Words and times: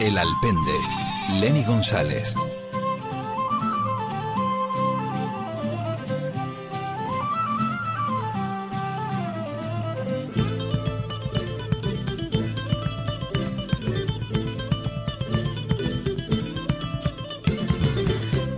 El 0.00 0.16
Alpende, 0.16 0.78
Lenny 1.40 1.64
González. 1.64 2.36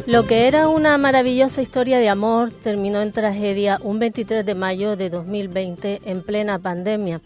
Lo 0.07 0.27
que 0.27 0.47
era 0.47 0.69
una 0.69 0.99
maravillosa 0.99 1.63
historia 1.63 1.99
de 1.99 2.11
amor 2.11 2.51
terminó 2.51 3.01
en 3.01 3.13
tragedia 3.13 3.79
un 3.83 3.99
23 3.99 4.45
de 4.45 4.55
mayo 4.55 4.97
de 4.97 5.09
2020 5.09 6.03
en 6.05 6.23
plena 6.23 6.59
pandemia. 6.59 7.23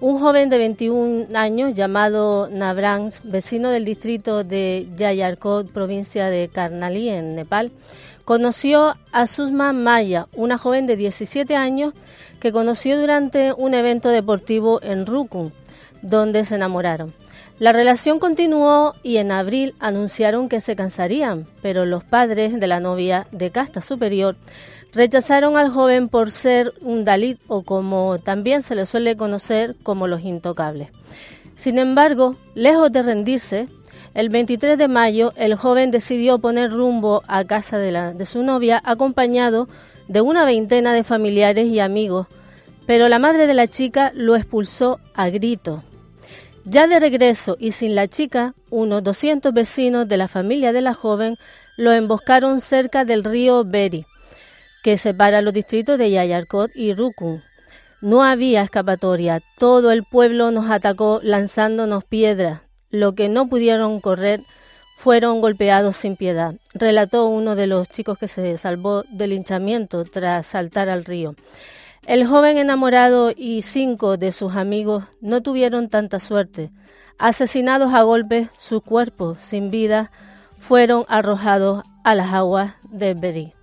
Un 0.00 0.20
joven 0.20 0.48
de 0.48 0.58
21 0.58 1.36
años 1.36 1.74
llamado 1.74 2.48
Nabrang, 2.48 3.10
vecino 3.24 3.70
del 3.70 3.84
distrito 3.84 4.44
de 4.44 4.86
Yayarkot, 4.96 5.72
provincia 5.72 6.26
de 6.30 6.48
Karnali, 6.48 7.08
en 7.08 7.34
Nepal, 7.34 7.72
conoció 8.24 8.94
a 9.10 9.26
Susma 9.26 9.72
Maya, 9.72 10.28
una 10.36 10.56
joven 10.56 10.86
de 10.86 10.94
17 10.94 11.56
años 11.56 11.94
que 12.38 12.52
conoció 12.52 12.96
durante 13.00 13.52
un 13.52 13.74
evento 13.74 14.10
deportivo 14.10 14.80
en 14.84 15.04
Rukun, 15.04 15.52
donde 16.00 16.44
se 16.44 16.54
enamoraron. 16.54 17.12
La 17.58 17.72
relación 17.72 18.20
continuó 18.20 18.94
y 19.02 19.16
en 19.16 19.32
abril 19.32 19.74
anunciaron 19.80 20.48
que 20.48 20.60
se 20.60 20.76
cansarían, 20.76 21.44
pero 21.60 21.86
los 21.86 22.04
padres 22.04 22.60
de 22.60 22.66
la 22.68 22.78
novia 22.78 23.26
de 23.32 23.50
casta 23.50 23.80
superior 23.80 24.36
Rechazaron 24.92 25.58
al 25.58 25.68
joven 25.68 26.08
por 26.08 26.30
ser 26.30 26.72
un 26.80 27.04
Dalit 27.04 27.38
o 27.46 27.62
como 27.62 28.18
también 28.18 28.62
se 28.62 28.74
le 28.74 28.86
suele 28.86 29.18
conocer 29.18 29.76
como 29.82 30.06
los 30.06 30.22
intocables. 30.22 30.88
Sin 31.56 31.78
embargo, 31.78 32.36
lejos 32.54 32.90
de 32.90 33.02
rendirse, 33.02 33.68
el 34.14 34.30
23 34.30 34.78
de 34.78 34.88
mayo 34.88 35.34
el 35.36 35.56
joven 35.56 35.90
decidió 35.90 36.38
poner 36.38 36.72
rumbo 36.72 37.22
a 37.28 37.44
casa 37.44 37.76
de, 37.76 37.92
la, 37.92 38.14
de 38.14 38.24
su 38.24 38.42
novia 38.42 38.80
acompañado 38.82 39.68
de 40.08 40.22
una 40.22 40.46
veintena 40.46 40.94
de 40.94 41.04
familiares 41.04 41.66
y 41.66 41.80
amigos, 41.80 42.26
pero 42.86 43.10
la 43.10 43.18
madre 43.18 43.46
de 43.46 43.54
la 43.54 43.68
chica 43.68 44.10
lo 44.14 44.36
expulsó 44.36 45.00
a 45.12 45.28
grito. 45.28 45.84
Ya 46.64 46.86
de 46.86 46.98
regreso 46.98 47.58
y 47.60 47.72
sin 47.72 47.94
la 47.94 48.08
chica, 48.08 48.54
unos 48.70 49.02
200 49.02 49.52
vecinos 49.52 50.08
de 50.08 50.16
la 50.16 50.28
familia 50.28 50.72
de 50.72 50.80
la 50.80 50.94
joven 50.94 51.36
lo 51.76 51.92
emboscaron 51.92 52.60
cerca 52.60 53.04
del 53.04 53.22
río 53.22 53.64
Beri 53.64 54.06
que 54.82 54.96
separa 54.96 55.42
los 55.42 55.52
distritos 55.52 55.98
de 55.98 56.10
Yayarkot 56.10 56.70
y 56.74 56.94
Rukun. 56.94 57.42
No 58.00 58.22
había 58.22 58.62
escapatoria, 58.62 59.42
todo 59.58 59.90
el 59.90 60.04
pueblo 60.04 60.50
nos 60.50 60.70
atacó 60.70 61.20
lanzándonos 61.22 62.04
piedras. 62.04 62.60
Lo 62.90 63.14
que 63.14 63.28
no 63.28 63.48
pudieron 63.48 64.00
correr 64.00 64.44
fueron 64.96 65.40
golpeados 65.40 65.96
sin 65.96 66.16
piedad, 66.16 66.54
relató 66.74 67.26
uno 67.26 67.54
de 67.54 67.66
los 67.66 67.88
chicos 67.88 68.18
que 68.18 68.28
se 68.28 68.56
salvó 68.56 69.04
del 69.10 69.32
hinchamiento 69.32 70.04
tras 70.04 70.46
saltar 70.46 70.88
al 70.88 71.04
río. 71.04 71.34
El 72.06 72.26
joven 72.26 72.56
enamorado 72.56 73.32
y 73.36 73.62
cinco 73.62 74.16
de 74.16 74.32
sus 74.32 74.56
amigos 74.56 75.04
no 75.20 75.42
tuvieron 75.42 75.88
tanta 75.88 76.20
suerte. 76.20 76.70
Asesinados 77.18 77.92
a 77.94 78.02
golpes, 78.02 78.48
sus 78.58 78.82
cuerpos 78.82 79.40
sin 79.40 79.70
vida 79.70 80.10
fueron 80.58 81.04
arrojados 81.08 81.84
a 82.04 82.14
las 82.14 82.32
aguas 82.32 82.74
del 82.90 83.14
Beri. 83.16 83.57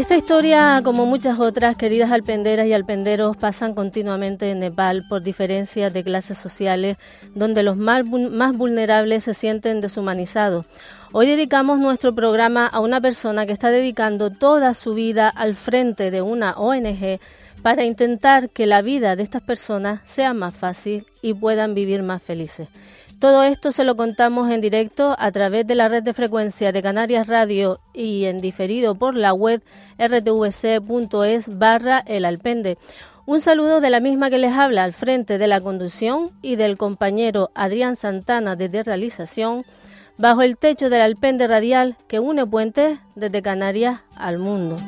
Esta 0.00 0.16
historia, 0.16 0.80
como 0.82 1.04
muchas 1.04 1.38
otras, 1.38 1.76
queridas 1.76 2.10
alpenderas 2.10 2.66
y 2.66 2.72
alpenderos, 2.72 3.36
pasan 3.36 3.74
continuamente 3.74 4.50
en 4.50 4.60
Nepal 4.60 5.04
por 5.10 5.22
diferencias 5.22 5.92
de 5.92 6.02
clases 6.02 6.38
sociales, 6.38 6.96
donde 7.34 7.62
los 7.62 7.76
más, 7.76 8.02
vulnerables 8.06 9.24
se 9.24 9.34
sienten 9.34 9.82
deshumanizados. 9.82 10.64
Hoy 11.12 11.26
dedicamos 11.26 11.80
nuestro 11.80 12.14
programa 12.14 12.66
a 12.66 12.80
una 12.80 13.02
persona 13.02 13.44
que 13.44 13.52
está 13.52 13.70
dedicando 13.70 14.30
toda 14.30 14.72
su 14.72 14.94
vida 14.94 15.28
al 15.28 15.54
frente 15.54 16.10
de 16.10 16.22
una 16.22 16.52
ONG 16.52 17.20
para 17.60 17.84
intentar 17.84 18.48
que 18.48 18.64
la 18.64 18.80
vida 18.80 19.16
de 19.16 19.22
estas 19.22 19.42
personas 19.42 20.00
sea 20.04 20.32
más 20.32 20.54
fácil 20.54 21.04
y 21.20 21.34
puedan 21.34 21.74
vivir 21.74 22.02
más 22.02 22.22
felices. 22.22 22.68
Todo 23.20 23.42
esto 23.42 23.70
se 23.70 23.84
lo 23.84 23.98
contamos 23.98 24.50
en 24.50 24.62
directo 24.62 25.14
a 25.18 25.30
través 25.30 25.66
de 25.66 25.74
la 25.74 25.90
red 25.90 26.02
de 26.02 26.14
frecuencia 26.14 26.72
de 26.72 26.82
Canarias 26.82 27.26
Radio 27.26 27.78
y 27.92 28.24
en 28.24 28.40
diferido 28.40 28.94
por 28.94 29.14
la 29.14 29.34
web 29.34 29.62
rtvc.es 29.98 31.58
barra 31.58 32.02
el 32.06 32.24
alpende. 32.24 32.78
Un 33.26 33.42
saludo 33.42 33.82
de 33.82 33.90
la 33.90 34.00
misma 34.00 34.30
que 34.30 34.38
les 34.38 34.54
habla 34.54 34.84
al 34.84 34.94
frente 34.94 35.36
de 35.36 35.48
la 35.48 35.60
conducción 35.60 36.30
y 36.40 36.56
del 36.56 36.78
compañero 36.78 37.50
Adrián 37.54 37.94
Santana 37.94 38.56
desde 38.56 38.84
realización 38.84 39.66
bajo 40.16 40.40
el 40.40 40.56
techo 40.56 40.88
del 40.88 41.02
alpende 41.02 41.46
radial 41.46 41.98
que 42.08 42.20
une 42.20 42.46
puentes 42.46 43.00
desde 43.16 43.42
Canarias 43.42 44.00
al 44.16 44.38
mundo. 44.38 44.78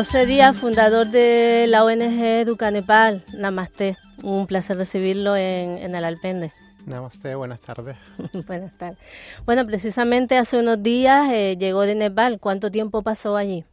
José 0.00 0.24
Díaz, 0.24 0.56
fundador 0.56 1.08
de 1.08 1.66
la 1.68 1.84
ONG 1.84 2.24
Educa 2.24 2.70
Nepal. 2.70 3.22
Namaste. 3.34 3.98
Un 4.22 4.46
placer 4.46 4.78
recibirlo 4.78 5.36
en, 5.36 5.94
el 5.94 6.04
Alpende. 6.06 6.52
Namaste, 6.86 7.34
buenas 7.34 7.60
tardes. 7.60 7.98
buenas 8.46 8.72
tardes. 8.78 8.98
Bueno, 9.44 9.66
precisamente 9.66 10.38
hace 10.38 10.58
unos 10.58 10.82
días 10.82 11.30
eh, 11.30 11.58
llegó 11.60 11.82
de 11.82 11.96
Nepal. 11.96 12.40
¿Cuánto 12.40 12.70
tiempo 12.70 13.02
pasó 13.02 13.36
allí? 13.36 13.66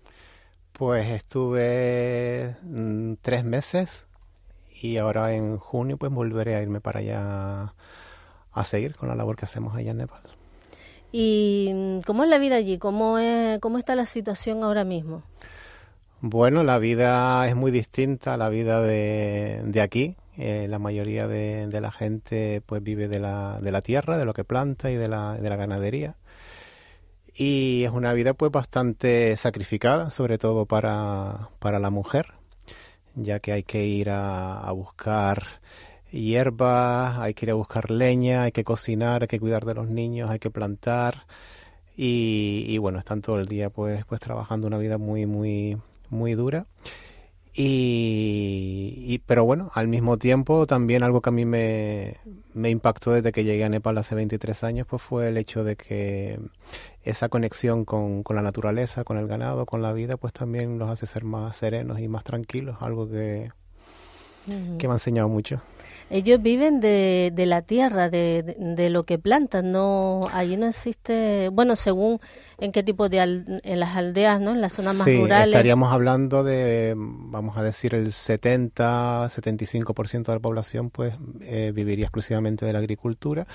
Pues 0.73 1.07
estuve 1.11 2.57
mm, 2.61 3.13
tres 3.21 3.45
meses 3.45 4.07
y 4.81 4.97
ahora 4.97 5.31
en 5.33 5.55
junio 5.55 5.95
pues 5.95 6.11
volveré 6.11 6.55
a 6.55 6.61
irme 6.61 6.81
para 6.81 6.99
allá 6.99 7.73
a 8.51 8.63
seguir 8.65 8.97
con 8.97 9.07
la 9.07 9.15
labor 9.15 9.37
que 9.37 9.45
hacemos 9.45 9.77
allá 9.77 9.91
en 9.91 9.97
Nepal. 9.99 10.23
¿Y 11.13 11.71
mm, 11.73 11.99
cómo 12.01 12.25
es 12.25 12.29
la 12.29 12.37
vida 12.37 12.57
allí? 12.57 12.79
¿Cómo, 12.79 13.17
es, 13.17 13.61
cómo 13.61 13.77
está 13.77 13.95
la 13.95 14.05
situación 14.05 14.65
ahora 14.65 14.83
mismo? 14.83 15.23
Bueno, 16.21 16.63
la 16.63 16.79
vida 16.79 17.47
es 17.47 17.55
muy 17.55 17.69
distinta 17.71 18.33
a 18.33 18.37
la 18.37 18.49
vida 18.49 18.81
de, 18.81 19.61
de 19.65 19.81
aquí. 19.81 20.15
Eh, 20.37 20.67
la 20.67 20.79
mayoría 20.79 21.27
de, 21.27 21.67
la 21.79 21.91
gente 21.91 22.61
pues 22.65 22.81
vive 22.81 23.07
de 23.07 23.19
la, 23.19 23.59
de 23.61 23.71
la 23.71 23.81
tierra, 23.81 24.17
de 24.17 24.25
lo 24.25 24.33
que 24.33 24.43
planta 24.43 24.89
y 24.89 24.95
de 24.95 25.07
la, 25.07 25.37
de 25.37 25.47
la 25.49 25.55
ganadería. 25.55 26.15
Y 27.35 27.83
es 27.83 27.91
una 27.91 28.13
vida 28.13 28.33
pues 28.33 28.51
bastante 28.51 29.35
sacrificada, 29.37 30.09
sobre 30.09 30.39
todo 30.39 30.65
para, 30.65 31.49
para 31.59 31.79
la 31.79 31.91
mujer, 31.91 32.33
ya 33.15 33.39
que 33.39 33.51
hay 33.51 33.63
que 33.63 33.85
ir 33.85 34.09
a, 34.09 34.71
buscar 34.71 35.43
hierba, 36.11 37.21
hay 37.21 37.35
que 37.35 37.45
ir 37.45 37.51
a 37.51 37.55
buscar 37.55 37.91
leña, 37.91 38.43
hay 38.43 38.51
que 38.51 38.63
cocinar, 38.63 39.23
hay 39.23 39.27
que 39.27 39.39
cuidar 39.39 39.65
de 39.65 39.75
los 39.75 39.87
niños, 39.87 40.31
hay 40.31 40.39
que 40.39 40.49
plantar. 40.49 41.27
Y, 41.95 42.65
y, 42.69 42.77
bueno, 42.79 42.99
están 42.99 43.21
todo 43.21 43.39
el 43.39 43.47
día 43.47 43.69
pues, 43.69 44.05
pues 44.05 44.21
trabajando 44.21 44.67
una 44.67 44.77
vida 44.77 44.97
muy, 44.97 45.25
muy, 45.25 45.77
muy 46.09 46.33
dura. 46.33 46.67
Y, 47.59 49.19
pero 49.25 49.43
bueno, 49.43 49.71
al 49.73 49.87
mismo 49.87 50.17
tiempo 50.17 50.67
también 50.67 51.01
algo 51.01 51.21
que 51.21 51.29
a 51.29 51.31
mí 51.31 51.43
me, 51.43 52.17
me, 52.53 52.69
impactó 52.69 53.11
desde 53.11 53.31
que 53.31 53.43
llegué 53.43 53.63
a 53.63 53.69
Nepal 53.69 53.97
hace 53.97 54.13
23 54.13 54.63
años, 54.63 54.85
pues 54.87 55.01
fue 55.01 55.29
el 55.29 55.37
hecho 55.37 55.63
de 55.63 55.75
que 55.75 56.39
esa 57.01 57.29
conexión 57.29 57.83
con, 57.83 58.21
con 58.21 58.35
la 58.35 58.43
naturaleza, 58.43 59.03
con 59.03 59.17
el 59.17 59.27
ganado, 59.27 59.65
con 59.65 59.81
la 59.81 59.91
vida, 59.91 60.17
pues 60.17 60.33
también 60.33 60.77
los 60.77 60.87
hace 60.87 61.07
ser 61.07 61.23
más 61.23 61.57
serenos 61.57 61.99
y 61.99 62.07
más 62.07 62.23
tranquilos, 62.23 62.77
algo 62.81 63.09
que, 63.09 63.51
que 64.45 64.87
me 64.87 64.91
ha 64.91 64.95
enseñado 64.95 65.27
mucho. 65.27 65.59
Ellos 66.09 66.41
viven 66.41 66.79
de, 66.79 67.31
de 67.33 67.45
la 67.45 67.61
tierra, 67.61 68.09
de, 68.09 68.55
de, 68.57 68.89
lo 68.89 69.03
que 69.03 69.19
plantan, 69.19 69.71
no 69.71 70.23
allí 70.31 70.55
no 70.55 70.67
existe, 70.67 71.49
bueno, 71.49 71.75
según 71.75 72.19
en 72.59 72.71
qué 72.71 72.81
tipo 72.81 73.09
de 73.09 73.19
en 73.19 73.79
las 73.79 73.95
aldeas, 73.97 74.39
¿no? 74.39 74.51
En 74.51 74.61
las 74.61 74.73
zonas 74.73 74.95
más 74.95 75.05
sí, 75.05 75.19
rurales. 75.19 75.49
estaríamos 75.49 75.91
hablando 75.91 76.43
de, 76.43 76.93
vamos 76.95 77.57
a 77.57 77.63
decir, 77.63 77.93
el 77.93 78.13
70, 78.13 79.27
75% 79.27 80.25
de 80.25 80.33
la 80.33 80.39
población, 80.39 80.89
pues 80.89 81.13
eh, 81.41 81.71
viviría 81.75 82.05
exclusivamente 82.05 82.65
de 82.65 82.73
la 82.73 82.79
agricultura 82.79 83.45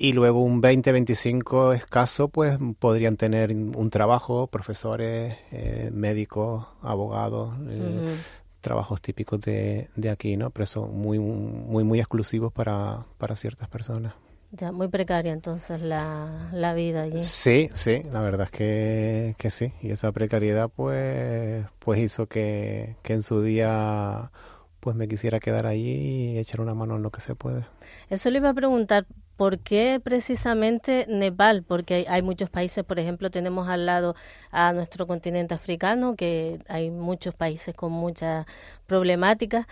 y 0.00 0.14
luego 0.14 0.42
un 0.42 0.62
20-25 0.62 1.74
escaso, 1.74 2.28
pues 2.28 2.58
podrían 2.78 3.18
tener 3.18 3.50
un 3.50 3.90
trabajo, 3.90 4.46
profesores, 4.46 5.36
eh, 5.52 5.90
médicos, 5.92 6.66
abogados, 6.80 7.54
eh, 7.68 8.16
trabajos 8.60 9.00
típicos 9.00 9.40
de, 9.40 9.88
de, 9.96 10.10
aquí, 10.10 10.36
¿no? 10.36 10.50
Pero 10.50 10.66
son 10.66 10.98
muy, 10.98 11.18
muy, 11.18 11.84
muy 11.84 11.98
exclusivos 11.98 12.52
para, 12.52 13.04
para 13.18 13.36
ciertas 13.36 13.68
personas. 13.68 14.14
Ya, 14.52 14.72
muy 14.72 14.88
precaria 14.88 15.32
entonces 15.32 15.80
la, 15.80 16.48
la 16.52 16.74
vida 16.74 17.02
allí. 17.02 17.22
Sí, 17.22 17.68
sí, 17.72 18.02
la 18.12 18.20
verdad 18.20 18.46
es 18.46 18.50
que, 18.50 19.34
que 19.38 19.50
sí. 19.50 19.72
Y 19.80 19.92
esa 19.92 20.10
precariedad 20.10 20.68
pues, 20.68 21.64
pues 21.78 22.00
hizo 22.00 22.26
que, 22.26 22.96
que 23.02 23.12
en 23.12 23.22
su 23.22 23.42
día 23.42 24.32
pues 24.80 24.96
me 24.96 25.06
quisiera 25.06 25.38
quedar 25.38 25.66
allí 25.66 26.32
y 26.32 26.38
echar 26.38 26.60
una 26.60 26.74
mano 26.74 26.96
en 26.96 27.02
lo 27.02 27.10
que 27.10 27.20
se 27.20 27.34
puede. 27.34 27.66
Eso 28.08 28.30
le 28.30 28.38
iba 28.38 28.50
a 28.50 28.54
preguntar, 28.54 29.06
¿por 29.40 29.58
qué 29.58 30.02
precisamente 30.04 31.06
Nepal? 31.08 31.64
Porque 31.66 32.04
hay, 32.06 32.20
muchos 32.20 32.50
países, 32.50 32.84
por 32.84 32.98
ejemplo, 32.98 33.30
tenemos 33.30 33.70
al 33.70 33.86
lado 33.86 34.14
a 34.50 34.74
nuestro 34.74 35.06
continente 35.06 35.54
africano, 35.54 36.14
que 36.14 36.58
hay 36.68 36.90
muchos 36.90 37.34
países 37.34 37.74
con 37.74 37.90
muchas 37.90 38.44
problemáticas. 38.86 39.66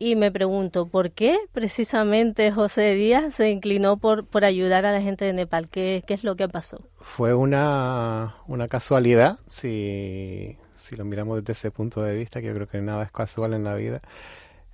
Y 0.00 0.16
me 0.16 0.32
pregunto, 0.32 0.88
¿por 0.88 1.12
qué 1.12 1.38
precisamente 1.52 2.50
José 2.50 2.94
Díaz 2.94 3.34
se 3.34 3.48
inclinó 3.48 3.96
por, 3.96 4.26
por 4.26 4.44
ayudar 4.44 4.86
a 4.86 4.92
la 4.92 5.00
gente 5.00 5.24
de 5.24 5.34
Nepal? 5.34 5.68
¿Qué, 5.68 6.02
qué 6.04 6.14
es 6.14 6.24
lo 6.24 6.34
que 6.34 6.48
pasó? 6.48 6.80
Fue 6.96 7.32
una, 7.32 8.34
una 8.48 8.66
casualidad, 8.66 9.38
si, 9.46 10.58
si 10.74 10.96
lo 10.96 11.04
miramos 11.04 11.36
desde 11.36 11.52
ese 11.52 11.70
punto 11.70 12.02
de 12.02 12.16
vista, 12.16 12.40
que 12.40 12.48
yo 12.48 12.54
creo 12.54 12.66
que 12.66 12.80
nada 12.80 13.04
es 13.04 13.12
casual 13.12 13.54
en 13.54 13.62
la 13.62 13.76
vida 13.76 14.02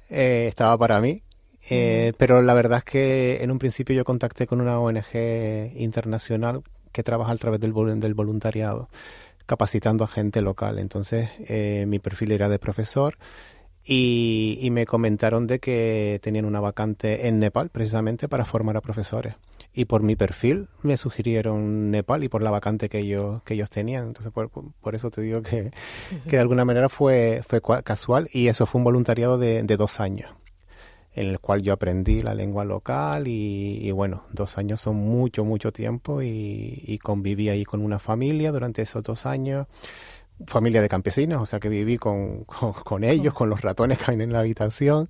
eh, 0.08 0.46
estaba 0.48 0.78
para 0.78 1.00
mí. 1.00 1.22
Eh, 1.70 2.12
pero 2.16 2.42
la 2.42 2.54
verdad 2.54 2.78
es 2.78 2.84
que 2.84 3.42
en 3.42 3.50
un 3.50 3.58
principio 3.58 3.94
yo 3.94 4.04
contacté 4.04 4.46
con 4.46 4.60
una 4.60 4.78
ONG 4.78 5.72
internacional 5.76 6.62
que 6.92 7.02
trabaja 7.02 7.32
a 7.32 7.36
través 7.36 7.60
del, 7.60 7.72
del 8.00 8.14
voluntariado, 8.14 8.88
capacitando 9.46 10.04
a 10.04 10.08
gente 10.08 10.40
local. 10.40 10.78
Entonces 10.78 11.30
eh, 11.40 11.84
mi 11.86 11.98
perfil 11.98 12.32
era 12.32 12.48
de 12.48 12.58
profesor 12.58 13.18
y, 13.84 14.58
y, 14.60 14.70
me 14.70 14.84
comentaron 14.84 15.46
de 15.46 15.60
que 15.60 16.20
tenían 16.22 16.44
una 16.44 16.60
vacante 16.60 17.28
en 17.28 17.38
Nepal 17.38 17.70
precisamente 17.70 18.28
para 18.28 18.44
formar 18.44 18.76
a 18.76 18.80
profesores. 18.80 19.34
Y 19.72 19.84
por 19.84 20.02
mi 20.02 20.16
perfil 20.16 20.68
me 20.82 20.96
sugirieron 20.96 21.90
Nepal 21.90 22.24
y 22.24 22.28
por 22.28 22.42
la 22.42 22.50
vacante 22.50 22.88
que 22.88 22.98
ellos, 22.98 23.42
que 23.44 23.54
ellos 23.54 23.70
tenían. 23.70 24.08
Entonces 24.08 24.32
por, 24.32 24.50
por 24.50 24.94
eso 24.94 25.10
te 25.10 25.20
digo 25.22 25.42
que, 25.42 25.70
que, 26.24 26.36
de 26.36 26.40
alguna 26.40 26.64
manera 26.64 26.88
fue, 26.88 27.42
fue 27.46 27.60
casual 27.82 28.28
y 28.32 28.48
eso 28.48 28.66
fue 28.66 28.80
un 28.80 28.84
voluntariado 28.84 29.38
de, 29.38 29.62
de 29.62 29.76
dos 29.76 30.00
años 30.00 30.30
en 31.18 31.26
el 31.26 31.40
cual 31.40 31.62
yo 31.62 31.72
aprendí 31.72 32.22
la 32.22 32.32
lengua 32.32 32.64
local 32.64 33.24
y, 33.26 33.90
bueno, 33.90 34.22
dos 34.32 34.56
años 34.56 34.80
son 34.80 34.96
mucho, 34.96 35.44
mucho 35.44 35.72
tiempo 35.72 36.22
y, 36.22 36.98
conviví 37.02 37.48
ahí 37.48 37.64
con 37.64 37.82
una 37.82 37.98
familia 37.98 38.52
durante 38.52 38.82
esos 38.82 39.02
dos 39.02 39.26
años, 39.26 39.66
familia 40.46 40.80
de 40.80 40.88
campesinos, 40.88 41.42
o 41.42 41.46
sea 41.46 41.58
que 41.58 41.68
viví 41.68 41.98
con, 41.98 42.44
con, 42.44 42.72
con 42.72 43.02
ellos, 43.02 43.34
con 43.34 43.50
los 43.50 43.62
ratones 43.62 43.98
que 43.98 44.12
hay 44.12 44.22
en 44.22 44.32
la 44.32 44.40
habitación, 44.40 45.08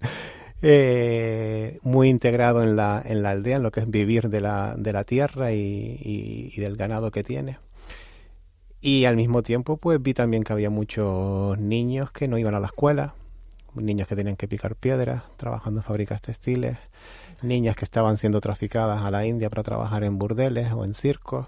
eh, 0.62 1.78
muy 1.82 2.08
integrado 2.08 2.62
en 2.62 2.75
la, 2.75 3.02
en 3.05 3.22
la 3.22 3.31
aldea, 3.31 3.56
en 3.56 3.62
lo 3.62 3.70
que 3.70 3.81
es 3.81 3.90
vivir 3.90 4.31
de 4.31 4.40
la, 4.40 4.76
de 4.78 4.93
la 4.94 5.05
tierra 5.05 5.52
y, 5.52 5.58
y, 5.58 6.52
y 6.55 6.60
del 6.60 6.76
ganado 6.76 7.10
que 7.10 7.22
tiene. 7.22 7.58
Y 8.81 9.05
al 9.05 9.16
mismo 9.16 9.43
tiempo, 9.43 9.76
pues 9.76 10.00
vi 10.00 10.14
también 10.14 10.43
que 10.43 10.55
había 10.55 10.70
muchos 10.70 11.58
niños 11.58 12.12
que 12.12 12.28
no 12.28 12.38
iban 12.38 12.55
a 12.55 12.60
la 12.60 12.69
escuela, 12.69 13.14
niños 13.75 14.09
que 14.09 14.17
tenían 14.17 14.37
que 14.37 14.49
picar 14.49 14.76
piedras, 14.76 15.23
trabajando 15.37 15.81
en 15.81 15.85
fábricas 15.85 16.20
textiles, 16.20 16.79
niñas 17.43 17.76
que 17.76 17.85
estaban 17.85 18.17
siendo 18.17 18.41
traficadas 18.41 19.03
a 19.03 19.11
la 19.11 19.26
India 19.26 19.50
para 19.50 19.62
trabajar 19.62 20.05
en 20.05 20.19
burdeles 20.19 20.73
o 20.73 20.85
en 20.85 20.94
circos. 20.94 21.47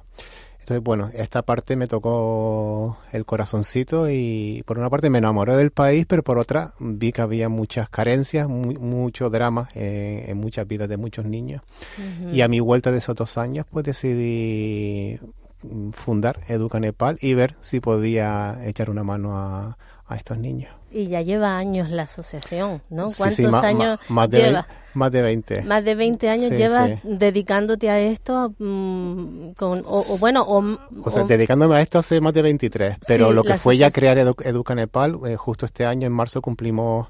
Entonces, 0.61 0.85
bueno, 0.85 1.11
esta 1.15 1.43
parte 1.43 1.75
me 1.75 1.87
tocó 1.89 2.99
el 3.13 3.25
corazoncito 3.25 4.09
y 4.09 4.63
por 4.67 4.79
una 4.79 4.91
parte 4.91 5.11
me 5.11 5.19
enamoré 5.19 5.57
del 5.57 5.73
país, 5.73 6.07
pero 6.07 6.23
por 6.23 6.39
otra 6.39 6.75
vi 6.79 7.13
que 7.13 7.23
había 7.23 7.49
muchas 7.49 7.89
carencias, 7.89 8.47
muy, 8.47 8.77
mucho 8.77 9.31
drama 9.31 9.69
eh, 9.75 10.27
en 10.29 10.37
muchas 10.37 10.69
vidas 10.69 10.89
de 10.89 10.97
muchos 10.97 11.25
niños. 11.25 11.63
Uh 11.99 12.27
-huh. 12.27 12.35
Y 12.35 12.43
a 12.43 12.49
mi 12.49 12.61
vuelta 12.61 12.93
de 12.93 12.99
esos 12.99 13.17
dos 13.17 13.37
años, 13.39 13.67
pues 13.69 13.85
decidí 13.85 15.19
fundar 15.93 16.41
Educa 16.47 16.79
Nepal 16.79 17.19
y 17.21 17.35
ver 17.35 17.57
si 17.61 17.81
podía 17.81 18.59
echar 18.65 18.91
una 18.91 19.03
mano 19.03 19.37
a, 19.37 19.77
a 20.07 20.17
estos 20.17 20.39
niños. 20.39 20.80
Y 20.93 21.07
ya 21.07 21.23
lleva 21.23 21.57
años 21.57 21.89
la 21.91 22.03
asociación, 22.03 22.83
¿no? 22.91 23.07
¿Cuántos 23.17 23.37
sí, 23.37 23.47
sí, 23.61 23.65
años 23.65 24.01
más 24.09 24.29
de 24.29 24.39
lleva? 24.39 24.63
20, 24.67 24.75
más 24.95 25.13
de 25.13 25.23
20. 25.23 25.63
Más 25.63 25.85
de 25.85 25.95
20 25.95 26.29
años 26.29 26.49
Sí, 26.49 26.57
llevas 26.57 26.91
dedicándote 27.05 27.89
a 27.91 28.01
esto, 28.01 28.53
mm, 28.59 29.51
con, 29.53 29.83
o, 29.87 30.01
o 30.01 30.19
bueno, 30.19 30.43
o, 30.43 30.59
O 31.05 31.11
sea, 31.11 31.23
o- 31.23 31.27
dedicándome 31.27 31.77
a 31.77 31.81
esto 31.81 31.99
hace 32.01 32.21
más 32.21 32.33
de 32.35 32.43
23, 32.43 32.97
pero 33.07 33.33
lo 33.33 33.45
que 33.45 33.57
fue 33.59 33.77
ya 33.77 33.91
crear 33.93 34.19
Edu- 34.19 34.45
Educa 34.45 34.75
Nepal, 34.75 35.19
eh, 35.27 35.37
justo 35.37 35.65
este 35.65 35.87
año, 35.87 36.07
en 36.09 36.13
marzo, 36.13 36.43
cumplimos, 36.43 37.07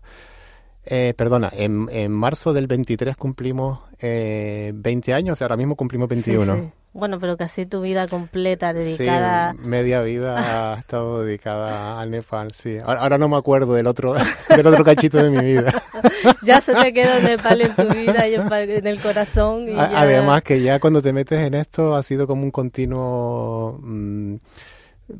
eh, 0.84 1.14
perdona, 1.16 1.50
en, 1.52 1.88
en 1.90 2.12
marzo 2.12 2.52
del 2.52 2.66
23 2.66 3.16
cumplimos 3.16 3.78
eh, 4.00 4.72
20 4.74 5.14
años, 5.14 5.34
o 5.34 5.36
sea, 5.36 5.46
ahora 5.46 5.56
mismo 5.56 5.74
cumplimos 5.76 6.08
sí, 6.10 6.14
21. 6.36 6.72
Sí. 6.92 6.98
Bueno, 6.98 7.18
pero 7.20 7.36
casi 7.36 7.66
tu 7.66 7.80
vida 7.82 8.08
completa 8.08 8.72
Sí, 8.72 8.78
dedicada. 9.04 9.54
media 9.54 10.02
vida 10.02 10.72
ha 10.74 10.78
estado 10.78 11.22
dedicada 11.24 12.00
al 12.00 12.10
Nepal, 12.10 12.52
sí. 12.52 12.78
Ahora, 12.78 13.00
ahora 13.02 13.18
no 13.18 13.28
me 13.28 13.36
acuerdo 13.36 13.74
del 13.74 13.86
otro, 13.86 14.14
del 14.48 14.66
otro 14.66 14.84
cachito 14.84 15.18
de 15.22 15.30
mi 15.30 15.40
vida. 15.52 15.72
ya 16.42 16.60
se 16.60 16.74
te 16.74 16.92
quedó 16.92 17.20
Nepal 17.22 17.60
en 17.60 17.74
tu 17.76 17.88
vida 17.94 18.26
y 18.26 18.34
en 18.34 18.86
el 18.86 19.00
corazón. 19.00 19.68
Y 19.68 19.72
A- 19.78 19.90
ya- 19.90 20.00
Además 20.00 20.42
que 20.42 20.60
ya 20.62 20.80
cuando 20.80 21.00
te 21.00 21.12
metes 21.12 21.38
en 21.46 21.54
esto 21.54 21.94
ha 21.94 22.02
sido 22.02 22.26
como 22.26 22.42
un 22.42 22.50
continuo 22.50 23.78
mm, 23.82 24.34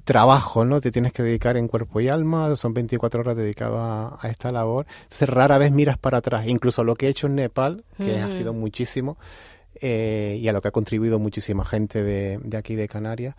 trabajo, 0.05 0.64
¿no? 0.64 0.81
Te 0.81 0.90
tienes 0.90 1.12
que 1.12 1.23
dedicar 1.23 1.56
en 1.56 1.69
cuerpo 1.69 2.00
y 2.00 2.08
alma, 2.08 2.55
son 2.56 2.75
24 2.75 3.20
horas 3.20 3.37
dedicadas 3.37 3.78
a, 3.81 4.19
a 4.20 4.28
esta 4.31 4.52
labor. 4.52 4.87
Entonces 5.05 5.28
rara 5.28 5.58
vez 5.58 5.73
miras 5.73 5.99
para 5.99 6.19
atrás, 6.19 6.46
incluso 6.46 6.84
lo 6.84 6.94
que 6.94 7.06
he 7.06 7.11
hecho 7.11 7.26
en 7.26 7.34
Nepal, 7.37 7.84
que 7.96 8.20
ha 8.20 8.31
sido 8.31 8.52
muchísimo, 8.52 9.19
eh, 9.80 10.38
y 10.40 10.48
a 10.48 10.52
lo 10.52 10.60
que 10.60 10.68
ha 10.68 10.72
contribuido 10.72 11.18
muchísima 11.18 11.64
gente 11.64 12.02
de, 12.02 12.38
de 12.42 12.56
aquí 12.56 12.74
de 12.74 12.88
Canarias. 12.88 13.34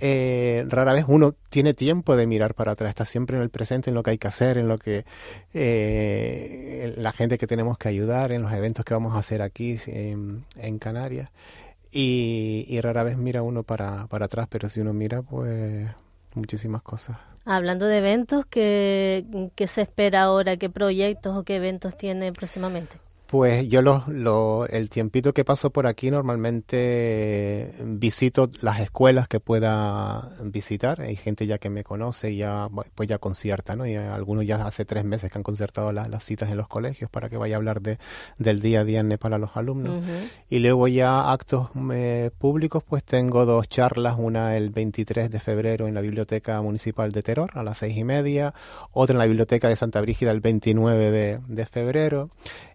eh, 0.00 0.64
rara 0.68 0.94
vez 0.94 1.04
uno 1.08 1.34
tiene 1.50 1.74
tiempo 1.74 2.16
de 2.16 2.26
mirar 2.26 2.54
para 2.54 2.72
atrás, 2.72 2.88
está 2.88 3.04
siempre 3.04 3.36
en 3.36 3.42
el 3.42 3.50
presente, 3.50 3.90
en 3.90 3.94
lo 3.94 4.02
que 4.02 4.10
hay 4.12 4.18
que 4.18 4.28
hacer, 4.28 4.56
en 4.56 4.66
lo 4.66 4.78
que 4.78 5.04
eh, 5.52 6.94
la 6.96 7.12
gente 7.12 7.36
que 7.38 7.46
tenemos 7.46 7.76
que 7.76 7.88
ayudar, 7.88 8.32
en 8.32 8.42
los 8.42 8.52
eventos 8.52 8.84
que 8.84 8.94
vamos 8.94 9.14
a 9.14 9.18
hacer 9.18 9.42
aquí 9.42 9.76
en, 9.86 10.44
en 10.56 10.78
Canarias. 10.78 11.30
Y, 11.92 12.64
y 12.68 12.80
rara 12.80 13.02
vez 13.02 13.16
mira 13.18 13.42
uno 13.42 13.62
para, 13.62 14.06
para 14.06 14.26
atrás, 14.26 14.46
pero 14.48 14.68
si 14.68 14.80
uno 14.80 14.92
mira, 14.92 15.22
pues 15.22 15.88
muchísimas 16.34 16.82
cosas. 16.82 17.18
Hablando 17.44 17.86
de 17.86 17.98
eventos, 17.98 18.46
¿qué, 18.46 19.50
¿qué 19.54 19.66
se 19.66 19.82
espera 19.82 20.22
ahora? 20.22 20.56
¿Qué 20.56 20.70
proyectos 20.70 21.36
o 21.36 21.42
qué 21.42 21.56
eventos 21.56 21.96
tiene 21.96 22.32
próximamente? 22.32 22.96
Pues 23.30 23.68
yo 23.68 23.80
lo, 23.80 24.02
lo, 24.08 24.66
el 24.66 24.90
tiempito 24.90 25.32
que 25.32 25.44
paso 25.44 25.70
por 25.70 25.86
aquí 25.86 26.10
normalmente 26.10 27.72
visito 27.84 28.50
las 28.60 28.80
escuelas 28.80 29.28
que 29.28 29.38
pueda 29.38 30.32
visitar. 30.42 31.00
Hay 31.00 31.14
gente 31.14 31.46
ya 31.46 31.58
que 31.58 31.70
me 31.70 31.84
conoce 31.84 32.32
y 32.32 32.38
ya 32.38 32.68
pues 32.96 33.08
ya 33.08 33.18
concierta, 33.18 33.76
¿no? 33.76 33.86
Y 33.86 33.94
algunos 33.94 34.46
ya 34.46 34.66
hace 34.66 34.84
tres 34.84 35.04
meses 35.04 35.30
que 35.30 35.38
han 35.38 35.44
concertado 35.44 35.92
las, 35.92 36.08
las 36.08 36.24
citas 36.24 36.50
en 36.50 36.56
los 36.56 36.66
colegios 36.66 37.08
para 37.08 37.28
que 37.28 37.36
vaya 37.36 37.54
a 37.54 37.58
hablar 37.58 37.82
de, 37.82 37.98
del 38.38 38.58
día 38.58 38.80
a 38.80 38.84
día 38.84 38.98
en 38.98 39.06
Nepal 39.06 39.32
a 39.34 39.38
los 39.38 39.56
alumnos. 39.56 40.02
Y 40.48 40.58
luego 40.58 40.88
ya 40.88 41.30
actos 41.30 41.68
eh, 41.92 42.32
públicos, 42.36 42.82
pues 42.82 43.04
tengo 43.04 43.46
dos 43.46 43.68
charlas, 43.68 44.16
una 44.18 44.56
el 44.56 44.70
23 44.70 45.30
de 45.30 45.38
febrero 45.38 45.86
en 45.86 45.94
la 45.94 46.00
Biblioteca 46.00 46.60
Municipal 46.62 47.12
de 47.12 47.22
Teror 47.22 47.52
a 47.54 47.62
las 47.62 47.78
seis 47.78 47.96
y 47.96 48.02
media, 48.02 48.54
otra 48.90 49.14
en 49.14 49.18
la 49.18 49.26
Biblioteca 49.26 49.68
de 49.68 49.76
Santa 49.76 50.00
Brígida 50.00 50.32
el 50.32 50.40
29 50.40 51.12
de, 51.12 51.38
de 51.46 51.66
febrero. 51.66 52.28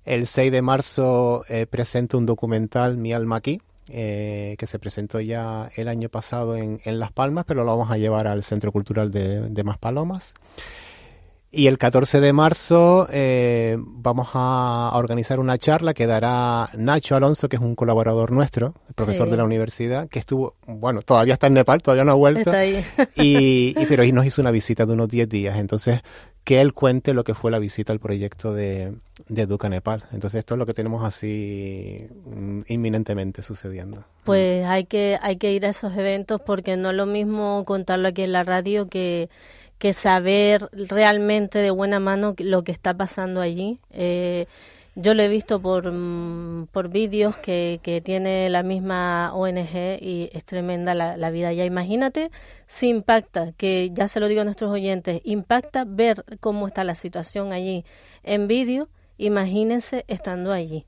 El 0.06 0.28
6 0.28 0.52
de 0.52 0.62
marzo 0.62 1.44
eh, 1.50 1.66
presento 1.66 2.18
un 2.18 2.26
documental, 2.26 2.98
Mi 2.98 3.12
alma 3.14 3.38
aquí, 3.38 3.60
eh, 3.90 4.56
que 4.58 4.68
se 4.68 4.80
presentó 4.80 5.20
ya 5.20 5.70
el 5.76 5.88
año 5.88 6.10
pasado 6.10 6.56
en, 6.56 6.80
en 6.86 7.00
Las 7.00 7.12
Palmas, 7.12 7.46
pero 7.48 7.64
lo 7.64 7.76
vamos 7.76 7.92
a 7.92 7.98
llevar 7.98 8.28
al 8.28 8.44
Centro 8.44 8.72
Cultural 8.72 9.12
de, 9.12 9.50
de 9.50 9.64
Maspalomas. 9.64 10.36
Y 11.52 11.68
el 11.68 11.78
14 11.78 12.20
de 12.20 12.34
marzo 12.34 13.08
eh, 13.12 13.78
vamos 13.80 14.28
a 14.34 14.92
organizar 14.96 15.40
una 15.40 15.58
charla 15.58 15.94
que 15.94 16.06
dará 16.06 16.68
Nacho 16.76 17.16
Alonso, 17.16 17.48
que 17.48 17.56
es 17.56 17.62
un 17.62 17.76
colaborador 17.76 18.32
nuestro, 18.32 18.74
profesor 18.94 19.28
Sí. 19.28 19.32
de 19.32 19.38
la 19.38 19.46
universidad, 19.46 20.10
que 20.10 20.20
estuvo, 20.20 20.56
bueno, 20.68 21.02
todavía 21.02 21.34
está 21.36 21.48
en 21.48 21.54
Nepal, 21.54 21.82
todavía 21.82 22.04
no 22.04 22.12
ha 22.12 22.16
vuelto, 22.16 22.42
Está 22.52 22.58
ahí. 22.60 22.84
y, 23.16 23.74
y- 23.82 23.86
pero 23.88 24.04
ahí 24.04 24.12
nos 24.12 24.26
hizo 24.26 24.42
una 24.42 24.52
visita 24.52 24.86
de 24.86 24.94
unos 24.94 25.08
10 25.08 25.30
días. 25.30 25.58
Entonces, 25.58 26.02
que 26.46 26.62
él 26.62 26.74
cuente 26.74 27.16
lo 27.16 27.24
que 27.24 27.34
fue 27.34 27.50
la 27.50 27.58
visita 27.58 27.92
al 27.92 28.00
proyecto 28.00 28.54
de, 28.54 28.94
de 29.28 29.46
Duca 29.48 29.68
Nepal. 29.68 30.04
Entonces 30.14 30.40
esto 30.40 30.54
es 30.54 30.60
lo 30.60 30.68
que 30.68 30.76
tenemos 30.76 31.04
así 31.04 32.08
mm, 32.24 32.62
inminentemente 32.68 33.42
sucediendo. 33.42 34.06
Pues 34.24 34.64
hay 34.66 34.86
que, 34.86 35.18
hay 35.24 35.38
que 35.38 35.52
ir 35.52 35.66
a 35.66 35.70
esos 35.70 35.98
eventos 35.98 36.40
porque 36.46 36.78
no 36.78 36.92
es 36.92 36.96
lo 36.96 37.08
mismo 37.08 37.66
contarlo 37.66 38.08
aquí 38.08 38.22
en 38.22 38.32
la 38.32 38.44
radio 38.44 38.88
que, 38.90 39.30
que 39.80 39.94
saber 39.94 40.70
realmente 40.72 41.58
de 41.58 41.72
buena 41.72 42.00
mano 42.00 42.36
lo 42.38 42.64
que 42.64 42.72
está 42.72 42.94
pasando 42.94 43.42
allí. 43.42 43.80
Eh, 43.92 44.46
yo 44.96 45.14
lo 45.14 45.22
he 45.22 45.28
visto 45.28 45.62
por, 45.62 45.92
mm, 45.92 46.68
por 46.72 46.88
vídeos 46.90 47.36
que, 47.38 47.80
que 47.84 48.00
tiene 48.00 48.50
la 48.50 48.64
misma 48.64 49.34
ONG 49.34 50.02
y 50.02 50.30
es 50.34 50.46
tremenda 50.46 50.94
la, 50.94 51.18
la, 51.18 51.30
vida 51.32 51.52
ya. 51.52 51.66
Imagínate 51.66 52.32
si 52.66 52.88
impacta, 52.88 53.52
que 53.58 53.92
ya 53.94 54.08
se 54.08 54.22
lo 54.22 54.28
digo 54.28 54.42
a 54.42 54.46
nuestros 54.46 54.72
oyentes, 54.72 55.22
impacta 55.26 55.84
ver 55.86 56.24
cómo 56.40 56.66
está 56.66 56.84
la 56.86 56.96
situación 56.96 57.52
allí 57.52 57.84
en 58.24 58.48
vídeo, 58.48 58.88
imagínense 59.18 60.06
estando 60.08 60.54
allí. 60.54 60.86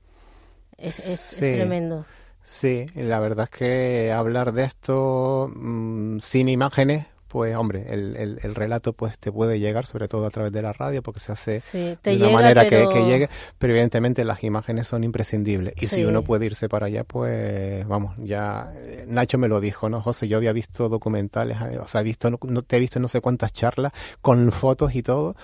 Es, 0.78 1.06
es, 1.06 1.20
sí. 1.20 1.46
es 1.46 1.56
tremendo. 1.56 2.06
Sí, 2.42 2.86
la 2.94 3.20
verdad 3.20 3.48
es 3.52 3.58
que 3.58 4.12
hablar 4.12 4.52
de 4.52 4.64
esto 4.64 5.50
mmm, 5.54 6.18
sin 6.18 6.48
imágenes 6.48 7.06
pues 7.28 7.54
hombre, 7.54 7.84
el, 7.88 8.16
el, 8.16 8.38
el, 8.42 8.54
relato 8.54 8.94
pues 8.94 9.18
te 9.18 9.30
puede 9.30 9.60
llegar, 9.60 9.86
sobre 9.86 10.08
todo 10.08 10.26
a 10.26 10.30
través 10.30 10.50
de 10.50 10.62
la 10.62 10.72
radio, 10.72 11.02
porque 11.02 11.20
se 11.20 11.32
hace 11.32 11.60
sí, 11.60 11.96
de 12.02 12.16
llega, 12.16 12.28
una 12.28 12.38
manera 12.38 12.64
pero... 12.68 12.88
que, 12.88 12.94
que, 12.94 13.06
llegue, 13.06 13.28
pero 13.58 13.74
evidentemente 13.74 14.24
las 14.24 14.42
imágenes 14.42 14.88
son 14.88 15.04
imprescindibles. 15.04 15.74
Y 15.76 15.86
sí. 15.86 15.96
si 15.96 16.04
uno 16.04 16.22
puede 16.22 16.46
irse 16.46 16.68
para 16.68 16.86
allá, 16.86 17.04
pues 17.04 17.86
vamos, 17.86 18.16
ya 18.18 18.72
eh, 18.76 19.04
Nacho 19.06 19.38
me 19.38 19.48
lo 19.48 19.60
dijo, 19.60 19.88
¿no? 19.90 20.00
José, 20.00 20.26
yo 20.26 20.38
había 20.38 20.52
visto 20.52 20.88
documentales, 20.88 21.58
eh, 21.60 21.78
o 21.78 21.86
sea, 21.86 22.00
he 22.00 22.04
visto, 22.04 22.30
no, 22.30 22.62
te 22.62 22.76
he 22.76 22.80
visto 22.80 22.98
no 22.98 23.08
sé 23.08 23.20
cuántas 23.20 23.52
charlas 23.52 23.92
con 24.22 24.50
fotos 24.50 24.94
y 24.94 25.02
todo, 25.02 25.36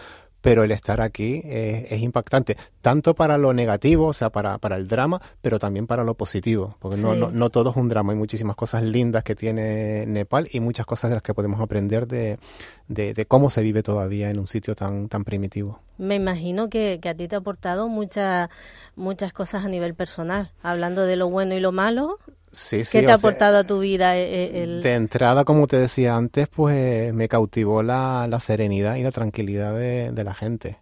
pero 0.44 0.62
el 0.62 0.72
estar 0.72 1.00
aquí 1.00 1.40
es, 1.42 1.90
es, 1.90 2.02
impactante, 2.02 2.58
tanto 2.82 3.14
para 3.14 3.38
lo 3.38 3.54
negativo, 3.54 4.08
o 4.08 4.12
sea, 4.12 4.28
para, 4.28 4.58
para 4.58 4.76
el 4.76 4.86
drama, 4.88 5.18
pero 5.40 5.58
también 5.58 5.86
para 5.86 6.04
lo 6.04 6.16
positivo, 6.16 6.76
porque 6.80 6.98
sí. 6.98 7.02
no, 7.02 7.14
no, 7.14 7.30
no, 7.30 7.48
todo 7.48 7.70
es 7.70 7.76
un 7.76 7.88
drama, 7.88 8.12
hay 8.12 8.18
muchísimas 8.18 8.54
cosas 8.54 8.82
lindas 8.82 9.24
que 9.24 9.34
tiene 9.34 10.04
Nepal 10.04 10.46
y 10.52 10.60
muchas 10.60 10.84
cosas 10.84 11.08
de 11.08 11.16
las 11.16 11.22
que 11.22 11.32
podemos 11.32 11.62
aprender 11.62 12.06
de, 12.06 12.38
de, 12.88 13.14
de 13.14 13.24
cómo 13.24 13.48
se 13.48 13.62
vive 13.62 13.82
todavía 13.82 14.28
en 14.28 14.38
un 14.38 14.46
sitio 14.46 14.74
tan, 14.74 15.08
tan 15.08 15.24
primitivo. 15.24 15.80
Me 15.96 16.16
imagino 16.16 16.68
que, 16.68 16.98
que 17.00 17.08
a 17.08 17.14
ti 17.14 17.26
te 17.26 17.36
ha 17.36 17.38
aportado 17.38 17.88
mucha, 17.88 18.50
muchas 18.96 19.32
cosas 19.32 19.64
a 19.64 19.68
nivel 19.68 19.94
personal, 19.94 20.52
hablando 20.62 21.06
de 21.06 21.16
lo 21.16 21.30
bueno 21.30 21.54
y 21.54 21.60
lo 21.60 21.72
malo. 21.72 22.18
Sí, 22.54 22.84
sí, 22.84 22.98
¿Qué 22.98 23.06
te 23.06 23.12
ha 23.12 23.16
aportado 23.16 23.58
a 23.58 23.64
tu 23.64 23.80
vida? 23.80 24.16
eh, 24.16 24.62
El... 24.62 24.82
De 24.82 24.94
entrada, 24.94 25.44
como 25.44 25.66
te 25.66 25.78
decía 25.78 26.16
antes, 26.16 26.48
pues 26.48 27.12
me 27.12 27.28
cautivó 27.28 27.82
la, 27.82 28.26
la 28.28 28.40
serenidad 28.40 28.96
y 28.96 29.02
la 29.02 29.10
tranquilidad 29.10 29.74
de, 29.74 30.12
de 30.12 30.24
la 30.24 30.34
gente. 30.34 30.78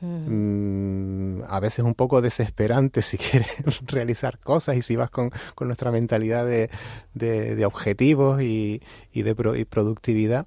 Mm. 0.00 1.38
Mm, 1.40 1.42
a 1.48 1.58
veces 1.58 1.84
un 1.84 1.94
poco 1.94 2.20
desesperante 2.20 3.02
si 3.02 3.18
quieres 3.18 3.50
realizar 3.86 4.38
cosas 4.38 4.76
y 4.76 4.82
si 4.82 4.94
vas 4.96 5.10
con, 5.10 5.30
con 5.54 5.68
nuestra 5.68 5.90
mentalidad 5.90 6.46
de, 6.46 6.70
de, 7.14 7.56
de 7.56 7.66
objetivos 7.66 8.40
y, 8.42 8.82
y 9.12 9.22
de 9.22 9.34
pro, 9.34 9.56
y 9.56 9.64
productividad 9.64 10.46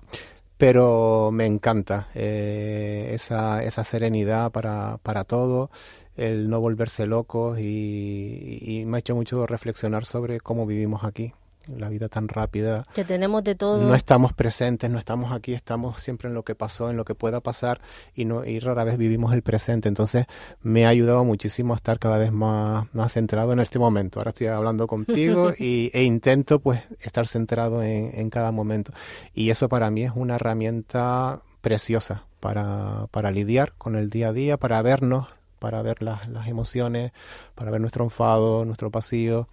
pero 0.61 1.31
me 1.33 1.47
encanta 1.47 2.07
eh, 2.13 3.09
esa, 3.13 3.63
esa 3.63 3.83
serenidad 3.83 4.51
para, 4.51 4.99
para 5.01 5.23
todo, 5.23 5.71
el 6.15 6.49
no 6.49 6.59
volverse 6.59 7.07
locos 7.07 7.59
y, 7.59 8.59
y, 8.61 8.85
me 8.85 8.97
ha 8.97 8.99
hecho 8.99 9.15
mucho 9.15 9.45
reflexionar 9.47 10.05
sobre 10.05 10.39
cómo 10.39 10.65
vivimos 10.65 11.03
aquí 11.03 11.33
la 11.67 11.89
vida 11.89 12.09
tan 12.09 12.27
rápida. 12.27 12.85
Que 12.93 13.03
tenemos 13.03 13.43
de 13.43 13.55
todo. 13.55 13.81
No 13.81 13.95
estamos 13.95 14.33
presentes, 14.33 14.89
no 14.89 14.97
estamos 14.97 15.31
aquí, 15.31 15.53
estamos 15.53 16.01
siempre 16.01 16.29
en 16.29 16.35
lo 16.35 16.43
que 16.43 16.55
pasó, 16.55 16.89
en 16.89 16.97
lo 16.97 17.05
que 17.05 17.15
pueda 17.15 17.39
pasar 17.39 17.81
y, 18.15 18.25
no, 18.25 18.45
y 18.45 18.59
rara 18.59 18.83
vez 18.83 18.97
vivimos 18.97 19.33
el 19.33 19.41
presente. 19.41 19.87
Entonces 19.87 20.25
me 20.61 20.85
ha 20.85 20.89
ayudado 20.89 21.23
muchísimo 21.23 21.73
a 21.73 21.77
estar 21.77 21.99
cada 21.99 22.17
vez 22.17 22.31
más, 22.31 22.87
más 22.93 23.13
centrado 23.13 23.53
en 23.53 23.59
este 23.59 23.79
momento. 23.79 24.19
Ahora 24.19 24.29
estoy 24.29 24.47
hablando 24.47 24.87
contigo 24.87 25.53
y, 25.57 25.91
e 25.93 26.03
intento 26.03 26.59
pues 26.59 26.81
estar 26.99 27.27
centrado 27.27 27.83
en, 27.83 28.11
en 28.13 28.29
cada 28.29 28.51
momento. 28.51 28.91
Y 29.33 29.49
eso 29.49 29.69
para 29.69 29.89
mí 29.91 30.03
es 30.03 30.11
una 30.15 30.35
herramienta 30.35 31.41
preciosa 31.61 32.25
para, 32.39 33.07
para 33.11 33.31
lidiar 33.31 33.73
con 33.77 33.95
el 33.95 34.09
día 34.09 34.29
a 34.29 34.33
día, 34.33 34.57
para 34.57 34.81
vernos, 34.81 35.27
para 35.61 35.83
ver 35.83 36.01
las, 36.01 36.27
las 36.27 36.47
emociones, 36.47 37.11
para 37.53 37.69
ver 37.69 37.79
nuestro 37.79 38.03
enfado, 38.03 38.65
nuestro 38.65 38.89
pasillo 38.89 39.47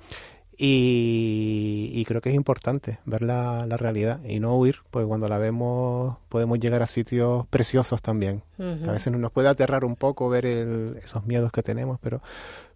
y, 0.60 1.92
y, 1.94 2.04
creo 2.06 2.20
que 2.20 2.30
es 2.30 2.34
importante 2.34 2.98
ver 3.04 3.22
la, 3.22 3.64
la, 3.66 3.76
realidad 3.76 4.18
y 4.24 4.40
no 4.40 4.56
huir, 4.56 4.78
porque 4.90 5.06
cuando 5.06 5.28
la 5.28 5.38
vemos 5.38 6.16
podemos 6.28 6.58
llegar 6.58 6.82
a 6.82 6.88
sitios 6.88 7.46
preciosos 7.46 8.02
también. 8.02 8.42
Uh 8.58 8.64
-huh. 8.64 8.88
A 8.88 8.92
veces 8.92 9.12
nos 9.12 9.30
puede 9.30 9.48
aterrar 9.48 9.84
un 9.84 9.94
poco 9.94 10.28
ver 10.28 10.46
el, 10.46 10.96
esos 11.00 11.26
miedos 11.26 11.52
que 11.52 11.62
tenemos, 11.62 12.00
pero, 12.00 12.22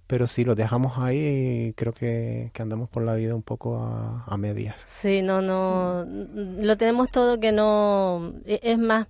pero 0.06 0.28
si 0.28 0.44
los 0.44 0.54
dejamos 0.54 0.98
ahí, 0.98 1.72
creo 1.76 1.92
que, 1.92 2.50
que 2.52 2.62
andamos 2.62 2.88
por 2.88 3.02
la 3.02 3.14
vida 3.14 3.34
un 3.34 3.42
poco 3.42 3.78
a, 3.78 4.22
a, 4.26 4.36
medias. 4.36 4.80
Sí, 4.86 5.20
no, 5.20 5.42
no, 5.42 6.04
lo 6.06 6.76
tenemos 6.76 7.10
todo 7.10 7.40
que 7.40 7.50
no, 7.50 8.32
e, 8.44 8.60
es 8.62 8.78
más, 8.78 9.08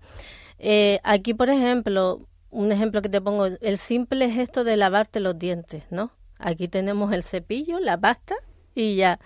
eh, 0.58 0.98
aquí 1.02 1.34
por 1.34 1.50
ejemplo, 1.50 2.22
un 2.52 2.70
ejemplo 2.70 3.02
que 3.02 3.08
te 3.08 3.20
pongo, 3.20 3.46
el 3.46 3.78
simple 3.78 4.30
gesto 4.30 4.62
de 4.62 4.76
lavarte 4.76 5.18
los 5.18 5.38
dientes, 5.38 5.84
¿no? 5.90 6.12
Aquí 6.38 6.68
tenemos 6.68 7.12
el 7.12 7.22
cepillo, 7.22 7.80
la 7.80 7.98
pasta 7.98 8.36
y 8.74 8.96
ya. 8.96 9.18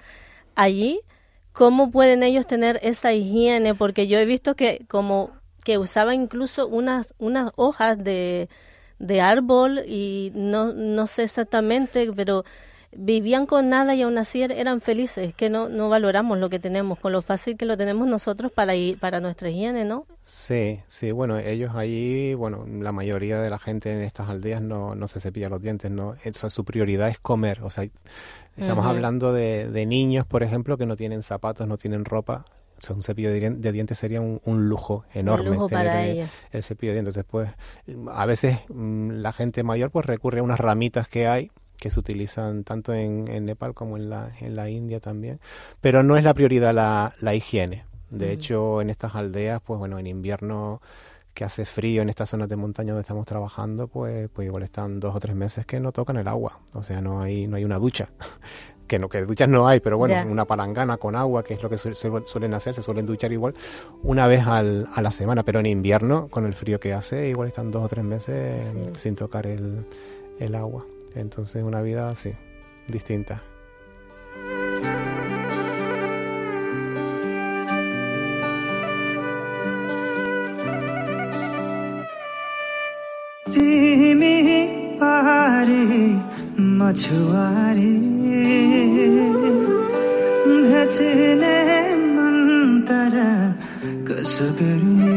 Allí, 0.55 1.01
¿cómo 1.53 1.91
pueden 1.91 2.23
ellos 2.23 2.47
tener 2.47 2.79
esa 2.83 3.13
higiene? 3.13 3.75
Porque 3.75 4.07
yo 4.07 4.19
he 4.19 4.25
visto 4.25 4.55
que 4.55 4.87
como 4.89 5.31
que 5.65 5.77
usaba 5.77 6.15
incluso 6.15 6.69
unas, 6.69 7.15
unas 7.19 7.51
hojas 7.57 8.03
de, 8.03 8.49
de 9.01 9.21
árbol 9.21 9.83
y 9.87 10.31
no, 10.35 10.73
no 10.73 11.07
sé 11.09 11.25
exactamente, 11.25 12.11
pero 12.15 12.45
vivían 12.99 13.47
con 13.47 13.69
nada 13.69 13.95
y 13.95 14.03
aún 14.03 14.19
así 14.19 14.43
er, 14.43 14.53
eran 14.53 14.81
felices, 14.81 15.35
que 15.35 15.51
no, 15.51 15.69
no 15.69 15.89
valoramos 15.89 16.39
lo 16.39 16.49
que 16.49 16.59
tenemos, 16.59 16.99
con 16.99 17.13
lo 17.13 17.23
fácil 17.23 17.57
que 17.57 17.67
lo 17.67 17.77
tenemos 17.77 18.09
nosotros 18.09 18.53
para, 18.53 18.75
ir, 18.75 18.99
para 18.99 19.21
nuestra 19.21 19.51
higiene, 19.51 19.85
¿no? 19.85 20.07
Sí, 20.23 20.81
sí, 20.87 21.13
bueno, 21.13 21.39
ellos 21.39 21.73
ahí, 21.75 22.35
bueno, 22.35 22.65
la 22.67 22.93
mayoría 22.93 23.41
de 23.41 23.51
la 23.51 23.59
gente 23.59 23.93
en 23.93 24.03
estas 24.03 24.29
aldeas 24.29 24.63
no, 24.63 24.95
no 24.95 25.09
se 25.09 25.21
cepilla 25.21 25.49
los 25.49 25.61
dientes, 25.61 25.91
no, 25.91 26.15
su 26.33 26.65
prioridad 26.65 27.09
es 27.09 27.19
comer, 27.19 27.61
o 27.63 27.71
sea, 27.71 27.85
estamos 28.57 28.85
uh 28.85 28.89
-huh. 28.89 28.91
hablando 28.91 29.33
de, 29.33 29.69
de 29.69 29.87
niños, 29.87 30.27
por 30.27 30.43
ejemplo, 30.43 30.77
que 30.77 30.87
no 30.87 30.97
tienen 30.97 31.23
zapatos, 31.23 31.69
no 31.69 31.77
tienen 31.77 32.05
ropa, 32.05 32.45
o 32.79 32.83
sea, 32.83 32.95
un 32.95 33.03
cepillo 33.03 33.33
de, 33.33 33.51
de 33.51 33.73
dientes 33.73 33.99
sería 33.99 34.21
un, 34.21 34.41
un, 34.45 34.69
lujo 34.69 35.05
enorme. 35.15 35.51
Un 35.51 35.57
lujo 35.57 35.69
para 35.71 36.05
el, 36.07 36.29
el 36.53 36.63
cepillo 36.63 36.91
de 36.93 36.97
dientes. 36.97 37.15
Después, 37.15 37.49
a 38.11 38.27
veces 38.27 38.59
mm, 38.69 39.13
la 39.13 39.33
gente 39.33 39.63
mayor 39.63 39.91
pues 39.91 40.05
recurre 40.05 40.41
a 40.41 40.43
unas 40.43 40.61
ramitas 40.61 41.09
que 41.09 41.27
hay 41.27 41.51
que 41.79 41.91
se 41.91 42.01
utilizan 42.01 42.65
tanto 42.65 42.93
en, 42.93 43.29
en, 43.29 43.45
Nepal 43.45 43.75
como 43.75 43.97
en 43.97 44.11
la, 44.11 44.33
en 44.41 44.57
la 44.57 44.71
India 44.71 45.01
también, 45.01 45.41
pero 45.81 46.03
no 46.03 46.17
es 46.17 46.25
la 46.25 46.35
prioridad 46.35 46.75
la, 46.75 47.15
la 47.21 47.35
higiene. 47.35 47.85
De 48.11 48.27
uh 48.27 48.29
-huh. 48.29 48.33
hecho, 48.33 48.81
en 48.81 48.91
estas 48.91 49.15
aldeas, 49.15 49.61
pues 49.65 49.79
bueno, 49.79 49.99
en 49.99 50.07
invierno 50.07 50.81
que 51.37 51.45
hace 51.45 51.67
frío 51.67 52.01
en 52.01 52.09
estas 52.09 52.31
zonas 52.31 52.49
de 52.49 52.57
montaña 52.57 52.93
donde 52.93 53.03
estamos 53.03 53.27
trabajando, 53.27 53.89
pues, 53.89 54.31
pues 54.31 54.47
igual 54.47 54.63
están 54.63 55.01
dos 55.01 55.15
o 55.15 55.21
tres 55.21 55.37
meses 55.37 55.67
que 55.67 55.79
no 55.81 55.93
tocan 55.93 56.17
el 56.17 56.29
agua, 56.29 56.61
o 56.73 56.83
sea, 56.83 57.03
no 57.03 57.21
hay, 57.21 57.47
no 57.47 57.57
hay 57.57 57.65
una 57.65 57.79
ducha. 57.79 58.09
que 58.87 58.99
no 58.99 59.09
que 59.09 59.21
duchas 59.23 59.49
no 59.49 59.69
hay, 59.69 59.81
pero 59.81 59.99
bueno, 59.99 60.15
yeah. 60.15 60.25
una 60.25 60.45
palangana 60.45 60.97
con 60.97 61.15
agua, 61.15 61.43
que 61.43 61.55
es 61.55 61.63
lo 61.63 61.69
que 61.69 61.77
su 61.77 61.93
suelen 61.95 62.55
hacer, 62.55 62.73
se 62.73 62.83
suelen 62.83 63.05
duchar 63.05 63.33
igual 63.33 63.55
una 64.03 64.27
vez 64.27 64.47
al, 64.47 64.87
a 64.95 65.03
la 65.03 65.11
semana, 65.11 65.43
pero 65.43 65.61
en 65.61 65.67
invierno, 65.67 66.29
con 66.29 66.47
el 66.47 66.55
frío 66.55 66.81
que 66.81 66.95
hace, 66.95 67.29
igual 67.29 67.49
están 67.49 67.71
dos 67.71 67.85
o 67.85 67.89
tres 67.89 68.05
meses 68.05 68.65
sí. 68.73 69.01
sin 69.01 69.17
tocar 69.17 69.47
el, 69.47 69.85
el 70.39 70.55
agua. 70.55 70.87
Entonces 71.16 71.64
una 71.64 71.82
vida 71.82 72.10
así, 72.10 72.34
distinta. 72.88 73.44
तिमी 83.54 84.38
पारी 85.02 85.86
मछुवारी 86.80 87.96
भेट्ने 90.72 91.58
मन 92.16 92.38
तर 92.88 93.16
कसो 94.08 94.48
गर्ने 94.62 95.15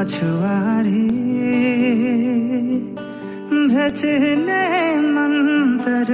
मछुवारी 0.00 1.06
भेट्ने 3.68 4.62
मन 4.96 5.34
तर 5.84 6.12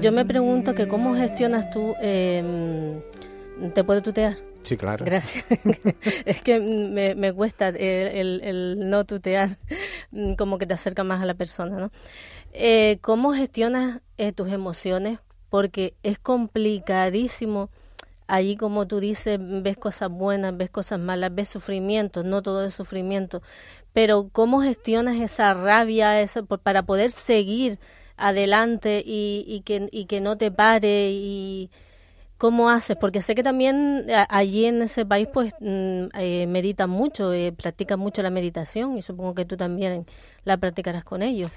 Yo 0.00 0.12
me 0.12 0.24
pregunto 0.24 0.74
que 0.74 0.88
cómo 0.88 1.14
gestionas 1.14 1.70
tú. 1.70 1.94
Eh, 2.00 3.00
¿Te 3.74 3.84
puedo 3.84 4.02
tutear? 4.02 4.36
Sí, 4.62 4.76
claro. 4.76 5.04
Gracias. 5.04 5.44
es 6.24 6.40
que 6.42 6.60
me, 6.60 7.14
me 7.14 7.32
cuesta 7.32 7.68
el, 7.68 8.40
el, 8.42 8.90
no 8.90 9.04
tutear, 9.04 9.58
como 10.36 10.58
que 10.58 10.66
te 10.66 10.74
acerca 10.74 11.04
más 11.04 11.22
a 11.22 11.24
la 11.24 11.34
persona, 11.34 11.78
¿no? 11.78 11.92
Eh, 12.52 12.98
¿Cómo 13.00 13.32
gestionas 13.32 14.00
eh, 14.18 14.32
tus 14.32 14.50
emociones? 14.50 15.20
Porque 15.50 15.94
es 16.02 16.18
complicadísimo. 16.18 17.70
Allí, 18.26 18.56
como 18.56 18.86
tú 18.88 18.98
dices, 18.98 19.38
ves 19.40 19.76
cosas 19.76 20.10
buenas, 20.10 20.56
ves 20.56 20.68
cosas 20.68 20.98
malas, 20.98 21.34
ves 21.34 21.48
sufrimiento, 21.48 22.24
no 22.24 22.42
todo 22.42 22.66
es 22.66 22.74
sufrimiento. 22.74 23.40
Pero 23.92 24.28
¿cómo 24.32 24.60
gestionas 24.60 25.16
esa 25.16 25.54
rabia 25.54 26.20
esa, 26.20 26.42
para 26.42 26.82
poder 26.82 27.12
seguir 27.12 27.78
adelante 28.16 29.02
y, 29.04 29.44
y, 29.46 29.60
que, 29.60 29.88
y 29.92 30.06
que 30.06 30.20
no 30.20 30.36
te 30.36 30.50
pare 30.50 31.10
y, 31.12 31.70
¿Cómo 32.38 32.68
haces? 32.68 32.96
Porque 33.00 33.22
sé 33.22 33.34
que 33.34 33.42
también 33.42 34.06
allí 34.28 34.66
en 34.66 34.82
ese 34.82 35.06
país 35.06 35.26
pues 35.32 35.54
mm, 35.58 36.08
eh, 36.18 36.46
meditan 36.46 36.90
mucho, 36.90 37.32
eh, 37.32 37.52
practican 37.52 37.98
mucho 37.98 38.22
la 38.22 38.30
meditación 38.30 38.98
y 38.98 39.02
supongo 39.02 39.34
que 39.34 39.46
tú 39.46 39.56
también 39.56 40.04
la 40.44 40.58
practicarás 40.58 41.02
con 41.02 41.22
ellos. 41.22 41.50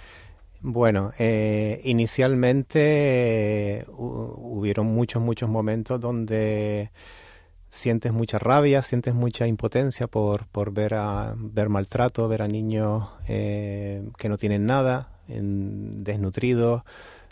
Bueno, 0.62 1.12
eh, 1.20 1.82
inicialmente 1.84 3.86
hubieron 3.90 4.88
muchos, 4.88 5.22
muchos 5.22 5.50
momentos 5.50 6.00
donde 6.00 6.92
sientes 7.68 8.14
mucha 8.14 8.40
rabia, 8.40 8.82
sientes 8.82 9.14
mucha 9.14 9.48
impotencia 9.48 10.08
por, 10.08 10.48
por 10.48 10.72
ver, 10.72 10.96
a, 10.96 11.34
ver 11.38 11.68
maltrato, 11.70 12.28
ver 12.30 12.42
a 12.42 12.48
niños 12.48 13.10
que 13.28 14.30
no 14.30 14.38
tienen 14.38 14.66
nada, 14.66 15.10
desnutridos 15.30 16.84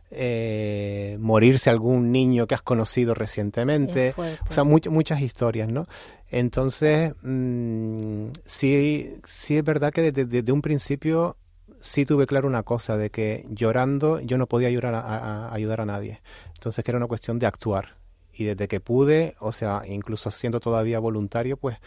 eh, 0.10 1.18
morirse 1.20 1.70
algún 1.70 2.12
niño 2.13 2.48
que 2.48 2.56
has 2.56 2.62
conocido 2.62 3.13
recientemente, 3.13 4.13
o 4.18 4.54
sea, 4.54 4.63
muchas 4.63 5.20
historias, 5.20 5.70
¿no? 5.70 5.86
Entonces, 6.30 7.13
mm, 7.24 8.27
sí, 8.46 9.20
sí 9.25 9.58
es 9.58 9.63
verdad 9.63 9.92
que 9.92 10.12
desde, 10.12 10.51
un 10.51 10.62
principio 10.62 11.36
sí 11.80 12.06
tuve 12.06 12.25
claro 12.25 12.48
una 12.48 12.63
cosa, 12.63 12.98
de 12.98 13.10
que 13.10 13.46
llorando 13.50 14.20
yo 14.22 14.38
no 14.38 14.48
podía 14.48 14.70
ayudar 14.70 14.96
a, 14.96 15.54
ayudar 15.54 15.82
a 15.82 15.86
nadie. 15.86 16.22
Entonces, 16.54 16.84
que 16.86 16.92
era 16.92 16.98
una 16.98 17.08
cuestión 17.08 17.38
de 17.38 17.46
actuar. 17.46 17.98
Y 18.34 18.46
desde 18.46 18.68
que 18.68 18.80
pude, 18.80 19.36
o 19.39 19.51
sea, 19.51 19.82
incluso 19.88 20.32
siendo 20.32 20.60
todavía 20.60 21.00
voluntario, 21.00 21.58
pues 21.58 21.77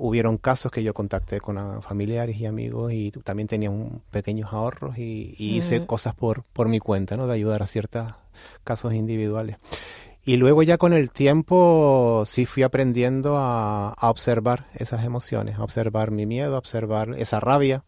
hubieron 0.00 0.38
casos 0.38 0.72
que 0.72 0.82
yo 0.82 0.94
contacté 0.94 1.40
con 1.40 1.82
familiares 1.82 2.40
y 2.40 2.46
amigos 2.46 2.92
y 2.92 3.10
también 3.10 3.48
tenía 3.48 3.70
un, 3.70 4.02
pequeños 4.10 4.52
ahorros 4.52 4.98
y, 4.98 5.34
hice 5.38 5.86
cosas 5.86 6.14
por, 6.14 6.42
por 6.44 6.68
mi 6.68 6.80
cuenta, 6.80 7.16
¿no? 7.16 7.26
De 7.26 7.34
ayudar 7.34 7.62
a 7.62 7.66
ciertos 7.66 8.14
casos 8.64 8.94
individuales. 8.94 9.56
Y 10.24 10.36
luego 10.36 10.62
ya 10.62 10.78
con 10.78 10.92
el 10.92 11.10
tiempo 11.10 12.24
sí 12.26 12.46
fui 12.46 12.62
aprendiendo 12.62 13.36
a, 13.36 13.94
observar 14.00 14.66
esas 14.74 15.04
emociones, 15.04 15.58
a 15.58 15.64
observar 15.64 16.10
mi 16.10 16.26
miedo, 16.26 16.54
a 16.54 16.58
observar 16.58 17.14
esa 17.18 17.40
rabia 17.40 17.84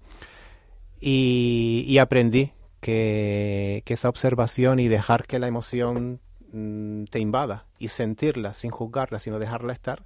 y, 1.01 1.99
aprendí 1.99 2.53
que, 2.81 3.83
que, 3.85 3.95
esa 3.95 4.09
observación 4.09 4.81
y 4.81 4.89
dejar 4.89 5.27
que 5.27 5.39
la 5.39 5.47
emoción 5.47 6.21
mm, 6.53 7.05
te 7.05 7.21
invada 7.21 7.67
y 7.79 7.89
sentirla 7.89 8.55
sin 8.55 8.71
juzgarla, 8.71 9.19
sino 9.19 9.39
dejarla 9.39 9.73
estar, 9.73 10.05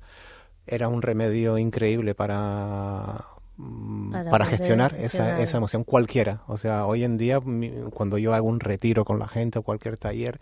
era 0.67 0.89
un 0.89 1.03
remedio 1.03 1.59
increíble 1.59 2.15
para, 2.15 3.25
mm, 3.57 4.31
para, 4.31 4.47
gestionar 4.47 4.95
esa, 4.99 5.41
esa, 5.41 5.57
emoción 5.59 5.85
cualquiera. 5.85 6.43
O 6.47 6.59
sea, 6.59 6.87
hoy 6.87 7.05
en 7.05 7.17
día 7.17 7.41
cuando 7.93 8.19
yo 8.19 8.35
hago 8.35 8.49
un 8.49 8.61
retiro 8.61 9.05
con 9.05 9.19
la 9.19 9.29
gente 9.29 9.59
o 9.59 9.63
cualquier 9.63 9.97
taller, 9.97 10.39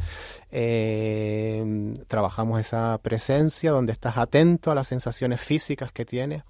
eh, 0.51 1.95
trabajamos 2.09 2.61
esa 2.61 2.99
presencia 3.03 3.71
donde 3.71 3.93
estás 3.93 4.17
atento 4.17 4.71
a 4.71 4.75
las 4.75 4.87
sensaciones 4.87 5.41
físicas 5.41 5.93
que 5.93 6.05
tienes, 6.05 6.43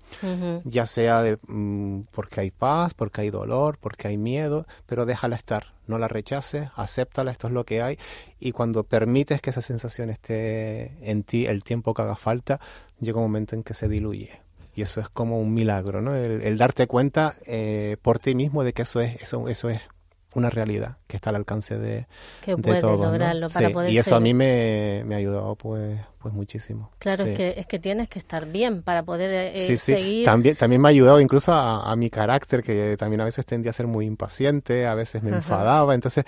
ya 0.64 0.86
sea 0.86 1.22
de, 1.22 1.38
mm, 1.46 2.02
porque 2.12 2.40
hay 2.40 2.50
paz, 2.50 2.94
porque 2.94 3.22
hay 3.22 3.30
dolor, 3.30 3.78
porque 3.80 4.08
hay 4.08 4.16
miedo, 4.16 4.66
pero 4.86 5.06
déjala 5.06 5.36
estar. 5.36 5.74
No 5.86 5.98
la 5.98 6.08
rechaces, 6.08 6.70
acéptala, 6.76 7.30
esto 7.30 7.48
es 7.48 7.52
lo 7.52 7.64
que 7.64 7.82
hay, 7.82 7.98
y 8.40 8.52
cuando 8.52 8.84
permites 8.84 9.42
que 9.42 9.50
esa 9.50 9.60
sensación 9.60 10.08
esté 10.08 10.96
en 11.10 11.24
ti 11.24 11.44
el 11.44 11.62
tiempo 11.62 11.92
que 11.92 12.00
haga 12.00 12.16
falta, 12.16 12.58
llega 13.00 13.18
un 13.18 13.24
momento 13.24 13.54
en 13.56 13.62
que 13.62 13.74
se 13.74 13.88
diluye. 13.88 14.40
Y 14.76 14.82
eso 14.82 15.00
es 15.00 15.08
como 15.08 15.40
un 15.40 15.54
milagro, 15.54 16.00
¿no? 16.00 16.16
El, 16.16 16.58
darte 16.58 16.86
cuenta 16.88 17.36
eh, 17.46 17.96
por 18.02 18.18
ti 18.18 18.34
mismo 18.34 18.64
de 18.64 18.72
que 18.72 18.82
eso 18.82 19.00
es, 19.00 19.22
eso, 19.22 19.48
eso 19.48 19.70
es 19.70 19.80
una 20.34 20.50
realidad 20.50 20.96
que 21.06 21.16
está 21.16 21.30
al 21.30 21.36
alcance 21.36 21.78
de, 21.78 22.06
que 22.42 22.56
de 22.56 22.80
lograrlo 22.80 23.48
para 23.48 23.70
poder 23.70 23.92
y 23.92 23.98
eso 23.98 24.16
a 24.16 24.20
mí 24.20 24.34
me, 24.34 25.02
me, 25.06 25.14
ha 25.14 25.18
ayudado 25.18 25.54
pues 25.54 26.00
pues 26.18 26.34
muchísimo. 26.34 26.90
Claro 26.98 27.24
es 27.24 27.36
que 27.36 27.54
es 27.56 27.66
que 27.66 27.78
tienes 27.78 28.08
que 28.08 28.18
estar 28.18 28.46
bien 28.46 28.82
para 28.82 29.02
poder 29.04 29.54
eh, 29.54 29.60
sí, 29.60 29.76
sí. 29.76 29.92
seguir. 29.94 30.24
También 30.24 30.56
también 30.56 30.80
me 30.80 30.88
ha 30.88 30.90
ayudado 30.90 31.20
incluso 31.20 31.52
a, 31.52 31.94
mi 31.96 32.10
carácter 32.10 32.62
que 32.62 32.96
también 32.96 33.20
a 33.20 33.24
veces 33.24 33.46
tendía 33.46 33.70
a 33.70 33.74
ser 33.74 33.86
muy 33.86 34.06
impaciente 34.06 34.86
a 34.86 34.94
veces 34.94 35.22
me 35.22 35.30
enfadaba. 35.30 35.94
Entonces 35.94 36.24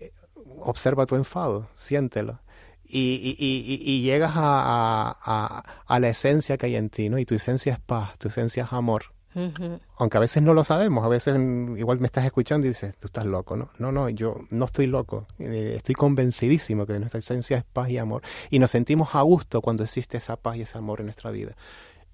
eh, 0.00 0.12
observa 0.60 1.06
tu 1.06 1.16
enfado 1.16 1.68
siéntelo 1.74 2.40
y, 2.84 3.36
y, 3.38 3.90
y, 3.90 4.02
llegas 4.02 4.32
a, 4.34 5.16
a, 5.22 5.62
a, 5.86 6.00
la 6.00 6.08
esencia 6.08 6.56
que 6.58 6.66
hay 6.66 6.76
en 6.76 6.90
ti, 6.90 7.08
¿no? 7.08 7.18
Y 7.18 7.24
tu 7.24 7.34
esencia 7.34 7.72
es 7.72 7.80
paz, 7.80 8.18
tu 8.18 8.28
esencia 8.28 8.64
es 8.64 8.72
amor. 8.72 9.04
Aunque 9.96 10.18
a 10.18 10.20
veces 10.20 10.42
no 10.42 10.52
lo 10.52 10.62
sabemos, 10.62 11.04
a 11.04 11.08
veces 11.08 11.38
igual 11.78 12.00
me 12.00 12.06
estás 12.06 12.26
escuchando 12.26 12.66
y 12.66 12.70
dices, 12.70 12.94
tú 12.98 13.06
estás 13.06 13.24
loco, 13.24 13.56
¿no? 13.56 13.70
No, 13.78 13.90
no, 13.90 14.10
yo 14.10 14.40
no 14.50 14.66
estoy 14.66 14.86
loco, 14.86 15.26
eh, 15.38 15.72
estoy 15.76 15.94
convencidísimo 15.94 16.84
que 16.84 16.98
nuestra 16.98 17.20
esencia 17.20 17.56
es 17.56 17.64
paz 17.64 17.88
y 17.88 17.96
amor. 17.96 18.22
Y 18.50 18.58
nos 18.58 18.70
sentimos 18.70 19.14
a 19.14 19.22
gusto 19.22 19.62
cuando 19.62 19.84
existe 19.84 20.18
esa 20.18 20.36
paz 20.36 20.56
y 20.56 20.62
ese 20.62 20.76
amor 20.76 21.00
en 21.00 21.06
nuestra 21.06 21.30
vida 21.30 21.56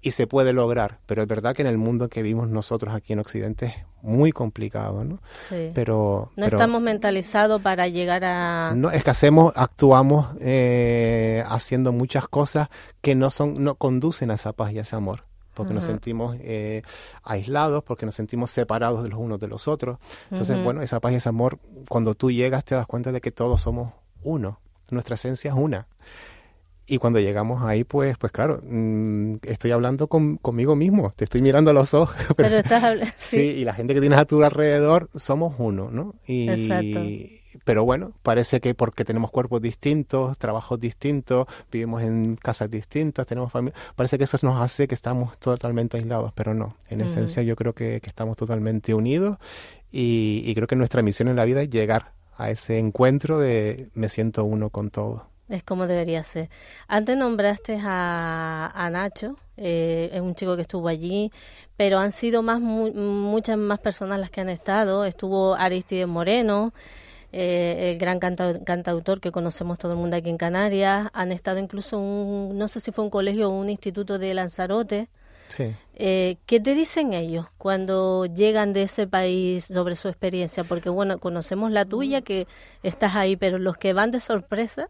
y 0.01 0.11
se 0.11 0.27
puede 0.27 0.53
lograr, 0.53 0.99
pero 1.05 1.21
es 1.21 1.27
verdad 1.27 1.55
que 1.55 1.61
en 1.61 1.67
el 1.67 1.77
mundo 1.77 2.09
que 2.09 2.23
vivimos 2.23 2.49
nosotros 2.49 2.93
aquí 2.93 3.13
en 3.13 3.19
Occidente 3.19 3.65
es 3.65 3.73
muy 4.01 4.31
complicado, 4.31 5.03
¿no? 5.03 5.19
Sí. 5.33 5.71
Pero 5.73 6.31
no 6.35 6.45
estamos 6.45 6.81
mentalizados 6.81 7.61
para 7.61 7.87
llegar 7.87 8.23
a 8.23 8.73
no 8.75 8.91
es 8.91 9.03
que 9.03 9.09
hacemos, 9.09 9.53
actuamos 9.55 10.27
eh, 10.39 11.43
haciendo 11.47 11.91
muchas 11.91 12.27
cosas 12.27 12.69
que 13.01 13.15
no 13.15 13.29
son, 13.29 13.63
no 13.63 13.75
conducen 13.75 14.31
a 14.31 14.35
esa 14.35 14.53
paz 14.53 14.71
y 14.71 14.79
a 14.79 14.81
ese 14.83 14.95
amor, 14.95 15.23
porque 15.53 15.73
nos 15.73 15.83
sentimos 15.83 16.37
eh, 16.39 16.83
aislados, 17.23 17.83
porque 17.83 18.05
nos 18.05 18.15
sentimos 18.15 18.51
separados 18.51 19.03
de 19.03 19.09
los 19.09 19.19
unos 19.19 19.39
de 19.39 19.47
los 19.47 19.67
otros. 19.67 19.97
Entonces, 20.31 20.63
bueno, 20.63 20.81
esa 20.81 20.99
paz 20.99 21.11
y 21.13 21.15
ese 21.15 21.29
amor, 21.29 21.59
cuando 21.87 22.15
tú 22.15 22.31
llegas 22.31 22.63
te 22.63 22.75
das 22.75 22.87
cuenta 22.87 23.11
de 23.11 23.21
que 23.21 23.31
todos 23.31 23.61
somos 23.61 23.93
uno, 24.23 24.59
nuestra 24.91 25.15
esencia 25.15 25.51
es 25.51 25.57
una. 25.57 25.87
Y 26.89 26.97
cuando 26.97 27.19
llegamos 27.19 27.61
ahí, 27.61 27.83
pues, 27.83 28.17
pues 28.17 28.31
claro, 28.31 28.61
mm, 28.63 29.35
estoy 29.43 29.69
hablando 29.69 30.07
con, 30.07 30.37
conmigo 30.37 30.75
mismo, 30.75 31.13
te 31.15 31.25
estoy 31.25 31.41
mirando 31.43 31.69
a 31.69 31.73
los 31.75 31.93
ojos. 31.93 32.15
Pero, 32.35 32.57
estás 32.57 32.83
hablando. 32.83 33.13
Sí. 33.15 33.41
y 33.41 33.63
la 33.63 33.73
gente 33.73 33.93
que 33.93 33.99
tienes 33.99 34.17
a 34.17 34.25
tu 34.25 34.43
alrededor 34.43 35.07
somos 35.15 35.55
uno, 35.59 35.91
¿no? 35.91 36.15
Y, 36.25 36.49
Exacto. 36.49 36.99
Pero 37.63 37.83
bueno, 37.83 38.13
parece 38.23 38.59
que 38.59 38.73
porque 38.73 39.05
tenemos 39.05 39.29
cuerpos 39.29 39.61
distintos, 39.61 40.37
trabajos 40.39 40.79
distintos, 40.79 41.45
vivimos 41.71 42.01
en 42.01 42.35
casas 42.35 42.71
distintas, 42.71 43.27
tenemos 43.27 43.51
familia, 43.51 43.77
parece 43.95 44.17
que 44.17 44.23
eso 44.23 44.37
nos 44.41 44.59
hace 44.59 44.87
que 44.87 44.95
estamos 44.95 45.37
totalmente 45.37 45.97
aislados, 45.97 46.31
pero 46.33 46.53
no. 46.53 46.75
En 46.89 47.01
esencia 47.01 47.43
yo 47.43 47.55
creo 47.55 47.73
que, 47.73 48.01
que, 48.01 48.09
estamos 48.09 48.37
totalmente 48.37 48.93
unidos 48.93 49.37
y, 49.91 50.43
y 50.45 50.55
creo 50.55 50.67
que 50.67 50.75
nuestra 50.75 51.01
misión 51.01 51.27
en 51.27 51.35
la 51.35 51.45
vida 51.45 51.61
es 51.61 51.69
llegar 51.69 52.13
a 52.37 52.49
ese 52.49 52.79
encuentro 52.79 53.37
de 53.37 53.89
me 53.93 54.09
siento 54.09 54.43
uno 54.45 54.69
con 54.69 54.89
todo. 54.89 55.29
Es 55.49 55.63
como 55.63 55.87
debería 55.87 56.23
ser. 56.23 56.49
Antes 56.87 57.17
nombraste 57.17 57.79
a, 57.83 58.71
a 58.73 58.89
Nacho, 58.91 59.35
eh, 59.57 60.11
es 60.13 60.21
un 60.21 60.35
chico 60.35 60.55
que 60.55 60.61
estuvo 60.61 60.87
allí, 60.87 61.31
pero 61.75 61.97
han 61.97 62.11
sido 62.11 62.43
más 62.43 62.61
muchas 62.61 63.57
más 63.57 63.79
personas 63.79 64.19
las 64.19 64.29
que 64.29 64.41
han 64.41 64.49
estado. 64.49 65.05
Estuvo 65.05 65.55
Aristides 65.55 66.07
Moreno, 66.07 66.71
eh, 67.31 67.91
el 67.91 67.97
gran 67.97 68.19
cantautor 68.19 69.19
que 69.19 69.31
conocemos 69.31 69.79
todo 69.79 69.93
el 69.93 69.97
mundo 69.97 70.17
aquí 70.17 70.29
en 70.29 70.37
Canarias. 70.37 71.09
Han 71.13 71.31
estado 71.31 71.57
incluso 71.57 71.97
un, 71.97 72.57
no 72.57 72.67
sé 72.67 72.79
si 72.79 72.91
fue 72.91 73.03
un 73.03 73.09
colegio 73.09 73.49
o 73.49 73.59
un 73.59 73.71
instituto 73.71 74.19
de 74.19 74.33
Lanzarote. 74.35 75.09
Sí. 75.47 75.75
Eh, 75.95 76.37
¿Qué 76.45 76.59
te 76.59 76.75
dicen 76.75 77.13
ellos 77.13 77.47
cuando 77.57 78.27
llegan 78.27 78.71
de 78.71 78.83
ese 78.83 79.07
país 79.07 79.65
sobre 79.65 79.95
su 79.95 80.07
experiencia? 80.09 80.63
Porque 80.63 80.89
bueno, 80.89 81.17
conocemos 81.19 81.71
la 81.71 81.85
tuya 81.85 82.21
que 82.21 82.47
estás 82.83 83.15
ahí, 83.15 83.35
pero 83.35 83.57
los 83.57 83.77
que 83.77 83.93
van 83.93 84.11
de 84.11 84.19
sorpresa. 84.19 84.89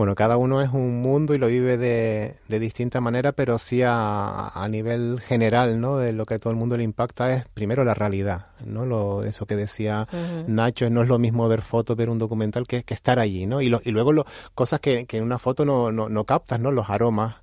Bueno, 0.00 0.14
cada 0.14 0.38
uno 0.38 0.62
es 0.62 0.70
un 0.70 1.02
mundo 1.02 1.34
y 1.34 1.38
lo 1.38 1.48
vive 1.48 1.76
de, 1.76 2.36
de 2.48 2.58
distinta 2.58 3.02
manera, 3.02 3.32
pero 3.32 3.58
sí 3.58 3.82
a, 3.82 4.48
a, 4.48 4.66
nivel 4.66 5.20
general, 5.20 5.78
¿no? 5.78 5.98
De 5.98 6.14
lo 6.14 6.24
que 6.24 6.32
a 6.32 6.38
todo 6.38 6.50
el 6.50 6.58
mundo 6.58 6.78
le 6.78 6.84
impacta 6.84 7.34
es 7.34 7.44
primero 7.52 7.84
la 7.84 7.92
realidad, 7.92 8.46
¿no? 8.64 8.86
Lo, 8.86 9.24
eso 9.24 9.44
que 9.44 9.56
decía 9.56 10.08
Nacho, 10.46 10.88
no 10.88 11.02
es 11.02 11.08
lo 11.08 11.18
mismo 11.18 11.46
ver 11.48 11.60
fotos, 11.60 11.98
ver 11.98 12.08
un 12.08 12.18
documental 12.18 12.66
que, 12.66 12.82
que 12.82 12.94
estar 12.94 13.18
allí, 13.18 13.44
¿no? 13.44 13.60
Y, 13.60 13.68
lo, 13.68 13.82
y 13.84 13.90
luego 13.90 14.14
lo, 14.14 14.24
cosas 14.54 14.80
que, 14.80 15.04
que 15.04 15.18
en 15.18 15.24
una 15.24 15.38
foto 15.38 15.66
no, 15.66 15.92
no, 15.92 16.08
no 16.08 16.24
captas, 16.24 16.58
¿no? 16.58 16.72
Los 16.72 16.88
aromas, 16.88 17.34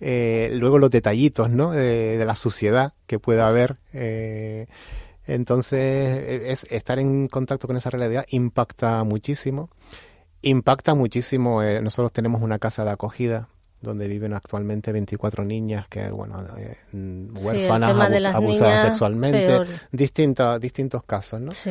eh, 0.00 0.50
luego 0.54 0.78
los 0.78 0.90
detallitos, 0.90 1.50
¿no? 1.50 1.72
De, 1.72 2.16
de, 2.16 2.24
la 2.24 2.36
suciedad 2.36 2.94
que 3.06 3.18
pueda 3.18 3.46
haber. 3.46 3.76
Eh, 3.92 4.68
Entonces, 5.26 5.78
e, 5.78 6.50
es, 6.50 6.64
estar 6.70 6.98
en 6.98 7.28
contacto 7.28 7.66
con 7.66 7.76
esa 7.76 7.90
realidad 7.90 8.24
impacta 8.30 9.04
muchísimo. 9.04 9.68
Impacta 10.42 10.94
muchísimo. 10.94 11.62
eh, 11.62 11.80
nosotros 11.82 12.12
tenemos 12.12 12.42
una 12.42 12.58
casa 12.58 12.84
de 12.84 12.90
acogida 12.90 13.48
donde 13.80 14.08
viven 14.08 14.34
actualmente 14.34 14.90
24 14.92 15.44
niñas 15.44 15.86
que, 15.88 16.10
bueno, 16.10 16.40
eh, 16.56 16.76
Sí, 16.90 17.28
huérfanas, 17.44 17.92
abus- 17.96 18.34
abusadas 18.34 18.82
sexualmente, 18.86 19.46
peor. 19.46 19.66
distintos, 19.92 20.60
distintos 20.60 21.04
casos, 21.04 21.40
¿no? 21.40 21.52
Sí. 21.52 21.70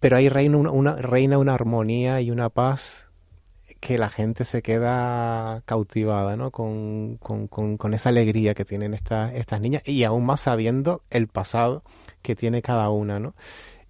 Pero 0.00 0.16
ahí 0.16 0.28
reina 0.28 0.56
una, 0.56 0.70
una- 0.70 0.96
reina 0.96 1.38
una 1.38 1.54
armonía 1.54 2.20
y 2.20 2.30
una 2.30 2.48
paz 2.48 3.08
que 3.80 3.98
la 3.98 4.08
gente 4.08 4.44
se 4.46 4.62
queda 4.62 5.62
cautivada, 5.66 6.36
¿no? 6.36 6.50
Con, 6.50 7.16
con- 7.18 7.46
con- 7.48 7.76
con 7.76 7.92
esa 7.92 8.08
alegría 8.08 8.54
que 8.54 8.64
tienen 8.64 8.94
estas 8.94 9.34
estas 9.34 9.60
niñas 9.60 9.82
y 9.86 10.04
aún 10.04 10.24
más 10.24 10.40
sabiendo 10.40 11.02
el 11.10 11.28
pasado 11.28 11.82
que 12.22 12.34
tiene 12.36 12.62
cada 12.62 12.88
una, 12.90 13.18
¿no? 13.18 13.34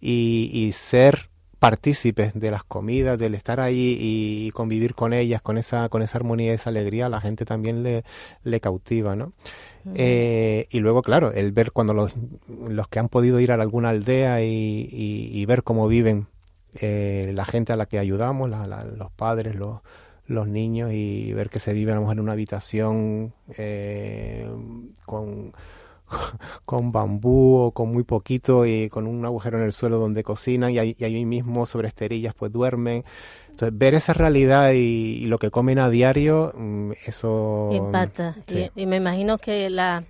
Y, 0.01 0.51
y 0.53 0.73
ser 0.73 1.31
partícipes 1.59 2.33
de 2.35 2.51
las 2.51 2.65
comidas, 2.65 3.19
del 3.19 3.35
estar 3.35 3.61
ahí 3.61 3.97
y 4.01 4.51
convivir 4.51 4.95
con 4.95 5.13
ellas, 5.13 5.41
con 5.43 5.57
esa, 5.59 5.89
con 5.89 6.03
esa 6.03 6.19
armonía 6.19 6.53
y 6.53 6.55
esa 6.55 6.71
alegría, 6.71 7.07
a 7.07 7.09
la 7.09 7.21
gente 7.21 7.45
también 7.45 7.83
le, 7.83 8.05
le 8.45 8.61
cautiva, 8.61 9.17
¿no? 9.17 9.33
Eh, 9.95 10.67
y 10.71 10.81
luego, 10.81 11.01
claro, 11.03 11.33
el 11.33 11.53
ver 11.53 11.71
cuando 11.73 11.95
los, 11.95 12.13
los 12.69 12.89
que 12.89 12.99
han 12.99 13.09
podido 13.09 13.39
ir 13.41 13.53
a 13.53 13.55
alguna 13.55 13.91
aldea 13.91 14.43
y, 14.43 14.89
y- 14.91 15.31
y 15.33 15.47
ver 15.47 15.63
cómo 15.63 15.87
viven 15.89 16.27
eh, 16.75 17.31
la 17.35 17.45
gente 17.45 17.73
a 17.73 17.77
la 17.77 17.87
que 17.87 17.99
ayudamos, 17.99 18.51
la- 18.51 18.67
la- 18.67 18.85
los 18.85 19.11
padres, 19.13 19.55
los, 19.57 19.81
los 20.27 20.49
niños, 20.49 20.91
y 20.93 21.33
ver 21.33 21.49
que 21.51 21.61
se 21.61 21.73
vive 21.73 21.93
a 21.93 21.95
lo 21.95 22.01
mejor 22.03 22.17
en 22.17 22.21
una 22.25 22.33
habitación 22.33 23.33
eh, 23.57 24.49
con, 25.05 25.53
con 26.65 26.93
bambú 26.93 27.57
o 27.57 27.71
con 27.73 27.93
muy 27.93 28.05
poquito 28.05 28.67
y 28.67 28.89
con 28.89 29.07
un 29.07 29.25
agujero 29.25 29.59
en 29.59 29.65
el 29.65 29.73
suelo 29.73 29.99
donde 29.99 30.23
cocinan 30.23 30.73
y 30.73 30.79
ahí, 30.79 30.97
y 30.99 31.05
ahí 31.05 31.25
mismo 31.25 31.67
sobre 31.67 31.89
esterillas 31.89 32.35
pues 32.35 32.53
duermen. 32.53 33.05
Entonces, 33.51 33.77
ver 33.79 33.95
esa 33.95 34.13
realidad 34.13 34.73
y, 34.73 35.23
y 35.23 35.27
lo 35.27 35.39
que 35.39 35.51
comen 35.51 35.79
a 35.79 35.89
diario, 35.89 36.53
mm, 36.55 36.93
eso... 37.07 37.71
Impacta. 37.73 38.37
sí. 38.47 38.71
Y, 38.75 38.83
y 38.83 38.87
me 38.87 38.97
imagino 38.97 39.39
que 39.39 39.71
la 39.71 40.05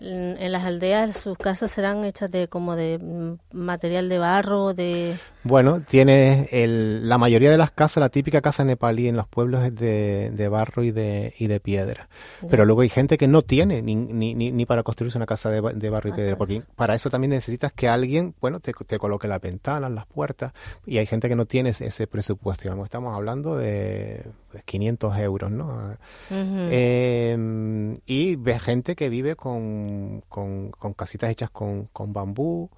en 0.00 0.36
en 0.38 0.52
las 0.52 0.64
aldeas 0.64 1.16
sus 1.16 1.38
casas 1.38 1.70
serán 1.70 2.04
hechas 2.04 2.30
de 2.30 2.48
como 2.48 2.76
de 2.76 2.98
mm, 2.98 3.56
material 3.56 4.08
de 4.08 4.18
barro, 4.18 4.74
de 4.74 5.16
Bueno, 5.42 5.80
tiene 5.80 6.48
el, 6.52 7.08
la 7.08 7.18
mayoría 7.18 7.50
de 7.50 7.58
las 7.58 7.70
casas, 7.70 8.00
la 8.00 8.08
típica 8.08 8.40
casa 8.40 8.64
nepalí 8.64 9.08
en 9.08 9.16
los 9.16 9.26
pueblos 9.26 9.64
es 9.64 9.74
de, 9.74 10.30
de 10.30 10.48
barro 10.48 10.82
y 10.82 10.90
de, 10.90 11.34
y 11.38 11.46
de 11.46 11.60
piedra. 11.60 12.08
Pero 12.48 12.64
luego 12.64 12.82
hay 12.82 12.88
gente 12.88 13.18
que 13.18 13.28
no 13.28 13.42
tiene 13.42 13.82
ni, 13.82 13.94
ni, 13.94 14.34
ni, 14.34 14.50
ni 14.50 14.66
para 14.66 14.82
construirse 14.82 15.18
una 15.18 15.26
casa 15.26 15.50
de, 15.50 15.60
de 15.60 15.90
barro 15.90 16.10
y 16.10 16.12
piedra, 16.12 16.36
porque 16.36 16.62
para 16.76 16.94
eso 16.94 17.10
también 17.10 17.30
necesitas 17.30 17.72
que 17.72 17.88
alguien, 17.88 18.34
bueno, 18.40 18.60
te, 18.60 18.72
te 18.72 18.98
coloque 18.98 19.28
las 19.28 19.40
ventanas, 19.40 19.90
las 19.90 20.06
puertas, 20.06 20.52
y 20.86 20.98
hay 20.98 21.06
gente 21.06 21.28
que 21.28 21.36
no 21.36 21.46
tiene 21.46 21.70
ese, 21.70 22.06
presupuesto. 22.06 22.64
Digamos, 22.64 22.84
estamos 22.84 23.14
hablando 23.14 23.56
de 23.56 24.24
500 24.62 25.18
euros, 25.18 25.50
¿no? 25.50 25.66
Ujú. 25.66 26.68
Eh, 26.70 27.96
y 28.06 28.36
ve 28.36 28.58
gente 28.58 28.94
que 28.94 29.08
vive 29.08 29.36
con, 29.36 30.22
con, 30.28 30.70
con 30.70 30.92
casitas 30.94 31.30
hechas 31.30 31.50
con, 31.50 31.86
con 31.92 32.12
bambú, 32.12 32.70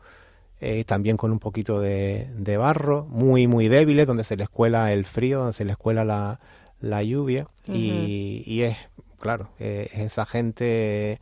eh, 0.60 0.84
también 0.84 1.16
con 1.16 1.32
un 1.32 1.38
poquito 1.38 1.80
de, 1.80 2.30
de 2.36 2.56
barro, 2.56 3.04
muy, 3.10 3.46
muy 3.46 3.68
débiles, 3.68 4.06
donde 4.06 4.24
se 4.24 4.36
les 4.36 4.48
cuela 4.48 4.92
el 4.92 5.04
frío, 5.04 5.38
donde 5.40 5.52
se 5.52 5.64
les 5.64 5.76
cuela 5.76 6.04
la, 6.04 6.40
la 6.80 7.02
lluvia. 7.02 7.46
y, 7.66 8.42
y 8.46 8.62
es, 8.62 8.76
claro, 9.20 9.50
eh, 9.58 9.88
es 9.92 9.98
esa 10.00 10.24
gente... 10.24 11.20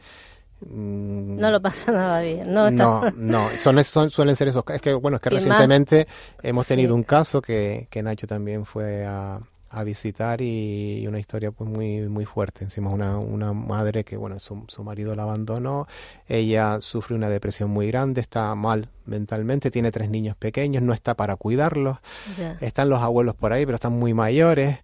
mm, 0.61 1.37
no 1.38 1.51
lo 1.51 1.61
pasa 1.61 1.90
nada 1.93 2.21
bien. 2.21 2.53
No, 2.55 2.69
está- 2.69 3.11
no, 3.17 3.51
no, 3.51 3.51
son, 3.59 3.83
son- 3.85 4.11
suelen 4.11 4.37
ser 4.37 4.49
esos. 4.49 4.62
ca- 4.64 4.75
Es 4.77 4.81
que, 4.83 4.95
bueno, 4.95 5.17
es 5.17 5.21
que 5.21 5.31
más- 5.31 5.43
recientemente 5.43 6.07
hemos 6.43 6.67
Sí. 6.67 6.69
tenido 6.75 6.95
un 6.95 7.03
caso 7.03 7.43
que, 7.43 7.88
que 7.90 8.03
Nacho 8.03 8.27
también 8.27 8.64
fue 8.64 9.05
a, 9.05 9.40
a 9.75 9.85
visitar 9.85 10.41
y 10.41 11.05
una 11.09 11.19
historia 11.19 11.51
pues 11.51 11.69
muy, 11.69 12.01
muy 12.09 12.25
fuerte. 12.25 12.65
Encima 12.65 12.91
una, 12.91 13.19
una 13.19 13.53
madre 13.53 14.05
que, 14.05 14.17
bueno, 14.17 14.39
su, 14.39 14.65
su 14.69 14.85
marido 14.85 15.15
la 15.17 15.25
abandonó, 15.25 15.87
ella 16.29 16.81
sufre 16.81 17.17
una 17.17 17.29
depresión 17.29 17.71
muy 17.71 17.89
grande, 17.89 18.21
está 18.21 18.55
mal 18.55 18.89
mentalmente, 19.07 19.71
tiene 19.71 19.91
tres 19.91 20.11
niños 20.11 20.37
pequeños, 20.37 20.83
no 20.83 20.93
está 20.93 21.15
para 21.15 21.37
cuidarlos, 21.37 21.99
están 22.61 22.89
los 22.89 23.03
abuelos 23.03 23.35
por 23.35 23.53
ahí, 23.53 23.67
pero 23.67 23.77
están 23.77 23.99
muy 23.99 24.15
mayores. 24.15 24.79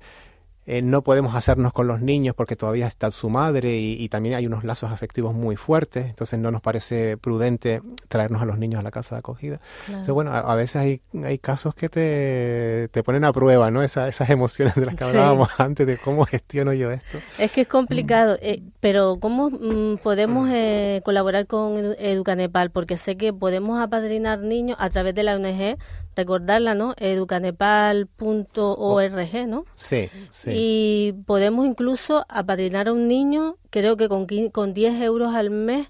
Eh, 0.66 0.82
no 0.82 1.02
podemos 1.02 1.34
hacernos 1.34 1.72
con 1.72 1.86
los 1.86 2.00
niños 2.00 2.34
porque 2.36 2.54
todavía 2.54 2.86
está 2.86 3.10
su 3.10 3.28
madre 3.30 3.76
y, 3.78 3.94
y 4.00 4.08
también 4.08 4.34
hay 4.36 4.46
unos 4.46 4.62
lazos 4.62 4.92
afectivos 4.92 5.34
muy 5.34 5.56
fuertes, 5.56 6.06
entonces 6.06 6.38
no 6.38 6.50
nos 6.50 6.60
parece 6.60 7.16
prudente 7.16 7.80
traernos 8.08 8.42
a 8.42 8.44
los 8.44 8.58
niños 8.58 8.78
a 8.78 8.82
la 8.82 8.90
casa 8.90 9.14
de 9.16 9.20
acogida. 9.20 9.58
Entonces, 9.88 10.12
bueno, 10.12 10.30
a, 10.32 10.38
a 10.40 10.54
veces 10.54 10.76
hay, 10.76 11.00
hay 11.24 11.38
casos 11.38 11.74
que 11.74 11.88
te, 11.88 12.88
te 12.88 13.02
ponen 13.02 13.24
a 13.24 13.32
prueba, 13.32 13.70
¿no? 13.70 13.82
Esa- 13.82 14.06
esas 14.08 14.28
emociones 14.30 14.74
de 14.74 14.84
las 14.86 14.94
que 14.94 15.04
Sí. 15.04 15.10
hablábamos 15.10 15.48
antes, 15.58 15.86
de 15.86 15.96
cómo 15.96 16.24
gestiono 16.26 16.72
yo 16.74 16.90
esto. 16.90 17.18
Es 17.38 17.50
que 17.52 17.62
es 17.62 17.68
complicado, 17.68 18.36
eh, 18.42 18.62
pero 18.80 19.18
¿cómo 19.18 19.50
mm, 19.50 19.96
podemos 20.02 20.48
eh, 20.52 21.00
colaborar 21.04 21.46
con 21.46 21.76
Edu- 21.76 21.96
Educanepal? 21.98 22.70
Porque 22.70 22.96
sé 22.96 23.16
que 23.16 23.32
podemos 23.32 23.80
apadrinar 23.80 24.40
niños 24.40 24.76
a 24.78 24.90
través 24.90 25.14
de 25.14 25.22
la 25.22 25.36
ONG, 25.36 25.78
recordarla, 26.20 26.74
¿no? 26.74 26.94
Educanepal.org, 26.98 29.48
¿no? 29.48 29.64
Sí, 29.74 30.11
sí. 30.28 30.50
Y 30.54 31.14
podemos 31.26 31.66
incluso 31.66 32.26
apadrinar 32.28 32.88
a 32.88 32.92
un 32.92 33.09
niño, 33.09 33.56
creo 33.70 33.96
que 33.96 34.09
con, 34.09 34.26
con 34.50 34.74
10 34.74 35.00
euros 35.02 35.35
al 35.35 35.50
mes. 35.50 35.88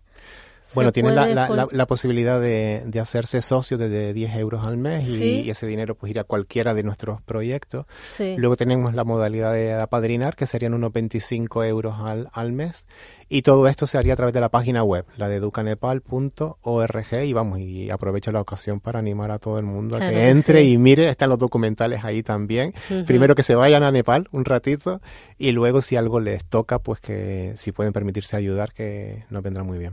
Bueno, 0.74 0.92
tienen 0.92 1.14
la, 1.14 1.22
puede 1.22 1.34
la, 1.34 1.46
col- 1.48 1.56
la- 1.56 1.68
la 1.72 1.86
posibilidad 1.86 2.40
de, 2.40 2.82
de 2.86 3.00
hacerse 3.00 3.40
socio 3.42 3.78
desde 3.78 4.12
10 4.12 4.36
euros 4.36 4.64
al 4.64 4.76
mes 4.76 5.08
y, 5.08 5.18
Sí. 5.18 5.40
y 5.46 5.50
ese 5.50 5.66
dinero 5.66 5.94
pues 5.94 6.10
ir 6.10 6.18
a 6.20 6.24
cualquiera 6.24 6.74
de 6.74 6.82
nuestros 6.82 7.20
proyectos. 7.22 7.86
Sí. 8.16 8.34
Luego 8.38 8.56
tenemos 8.56 8.94
la 8.94 9.04
modalidad 9.04 9.52
de 9.52 9.72
apadrinar, 9.74 10.36
que 10.36 10.46
serían 10.46 10.74
unos 10.74 10.92
25 10.92 11.64
euros 11.64 11.94
al, 12.00 12.28
al 12.32 12.52
mes. 12.52 12.86
Y 13.32 13.42
todo 13.42 13.68
esto 13.68 13.86
se 13.86 13.96
haría 13.96 14.14
a 14.14 14.16
través 14.16 14.34
de 14.34 14.40
la 14.40 14.48
página 14.48 14.82
web, 14.82 15.04
la 15.16 15.28
de 15.28 15.36
educanepal.org. 15.36 17.24
Y 17.24 17.32
vamos, 17.32 17.58
y 17.60 17.90
aprovecho 17.90 18.32
la 18.32 18.40
ocasión 18.40 18.80
para 18.80 18.98
animar 18.98 19.30
a 19.30 19.38
todo 19.38 19.58
el 19.58 19.64
mundo 19.66 19.96
a 19.96 19.98
Claro 19.98 20.12
que 20.14 20.20
que 20.20 20.28
entre 20.30 20.62
sí. 20.62 20.72
y 20.72 20.78
mire, 20.78 21.08
están 21.08 21.28
los 21.30 21.38
documentales 21.38 22.04
ahí 22.04 22.22
también. 22.22 22.74
Primero 23.06 23.34
que 23.34 23.42
se 23.42 23.54
vayan 23.54 23.82
a 23.82 23.90
Nepal 23.92 24.28
un 24.32 24.44
ratito 24.44 25.00
y 25.38 25.52
luego 25.52 25.80
si 25.80 25.96
algo 25.96 26.20
les 26.20 26.44
toca, 26.44 26.80
pues 26.80 27.00
que 27.00 27.52
si 27.56 27.72
pueden 27.72 27.92
permitirse 27.92 28.36
ayudar, 28.36 28.72
que 28.72 29.24
nos 29.30 29.42
vendrá 29.42 29.62
muy 29.64 29.78
bien. 29.78 29.92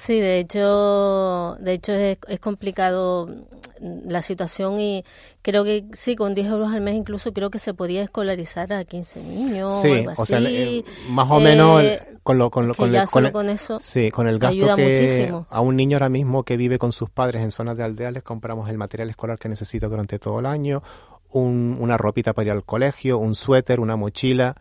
Sí, 0.00 0.20
de 0.20 0.38
hecho, 0.38 1.56
de 1.58 1.72
hecho 1.72 1.92
es, 1.92 2.18
es 2.28 2.38
complicado 2.38 3.26
mm, 3.80 4.08
la 4.08 4.22
situación 4.22 4.78
y 4.78 5.04
creo 5.42 5.64
que 5.64 5.86
sí, 5.92 6.14
con 6.14 6.36
10 6.36 6.46
euros 6.46 6.72
al 6.72 6.80
mes 6.82 6.94
incluso 6.94 7.32
creo 7.32 7.50
que 7.50 7.58
se 7.58 7.74
podía 7.74 8.04
escolarizar 8.04 8.72
a 8.72 8.84
15 8.84 9.20
niños 9.20 9.72
o 9.76 9.82
Sí, 9.82 10.04
o 10.16 10.24
sea, 10.24 10.38
eh, 10.40 10.84
más 11.08 11.28
o 11.30 11.40
menos 11.40 11.82
Eh, 11.82 11.98
con 12.22 12.38
lo, 12.38 12.48
con 12.48 12.68
lo, 12.68 12.74
con 12.74 12.92
con 13.06 13.24
el- 13.26 13.32
con 13.32 13.48
eso 13.48 13.80
Sí, 13.80 14.12
con 14.12 14.28
el 14.28 14.38
gasto 14.38 14.76
que 14.76 14.82
muchísimo. 14.82 15.46
a 15.50 15.60
un 15.62 15.74
niño 15.74 15.96
ahora 15.96 16.08
mismo 16.10 16.44
que 16.44 16.56
vive 16.56 16.78
con 16.78 16.92
sus 16.92 17.10
padres 17.10 17.42
en 17.42 17.50
zonas 17.50 17.76
de 17.76 17.82
aldea 17.82 18.12
les 18.12 18.22
compramos 18.22 18.70
el 18.70 18.78
material 18.78 19.10
escolar 19.10 19.36
que 19.38 19.48
necesita 19.48 19.88
durante 19.88 20.20
todo 20.20 20.38
el 20.38 20.46
año, 20.46 20.80
un- 21.30 21.76
una 21.80 21.96
ropita 21.98 22.32
para 22.32 22.46
ir 22.46 22.52
al 22.52 22.64
colegio, 22.64 23.18
un 23.18 23.34
suéter, 23.34 23.80
una 23.80 23.96
mochila, 23.96 24.54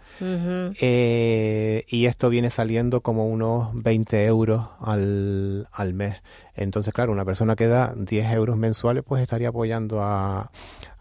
eh, 0.79 1.85
y 1.87 2.05
esto 2.05 2.29
viene 2.29 2.49
saliendo 2.49 3.01
como 3.01 3.27
unos 3.27 3.69
20 3.73 4.25
euros 4.25 4.67
al, 4.79 5.67
al 5.71 5.93
mes. 5.93 6.17
Entonces, 6.55 6.93
claro, 6.93 7.11
una 7.11 7.25
persona 7.25 7.55
que 7.55 7.67
da 7.67 7.93
10 7.95 8.31
euros 8.33 8.57
mensuales, 8.57 9.03
pues 9.07 9.21
estaría 9.21 9.49
apoyando 9.49 10.01
a, 10.01 10.51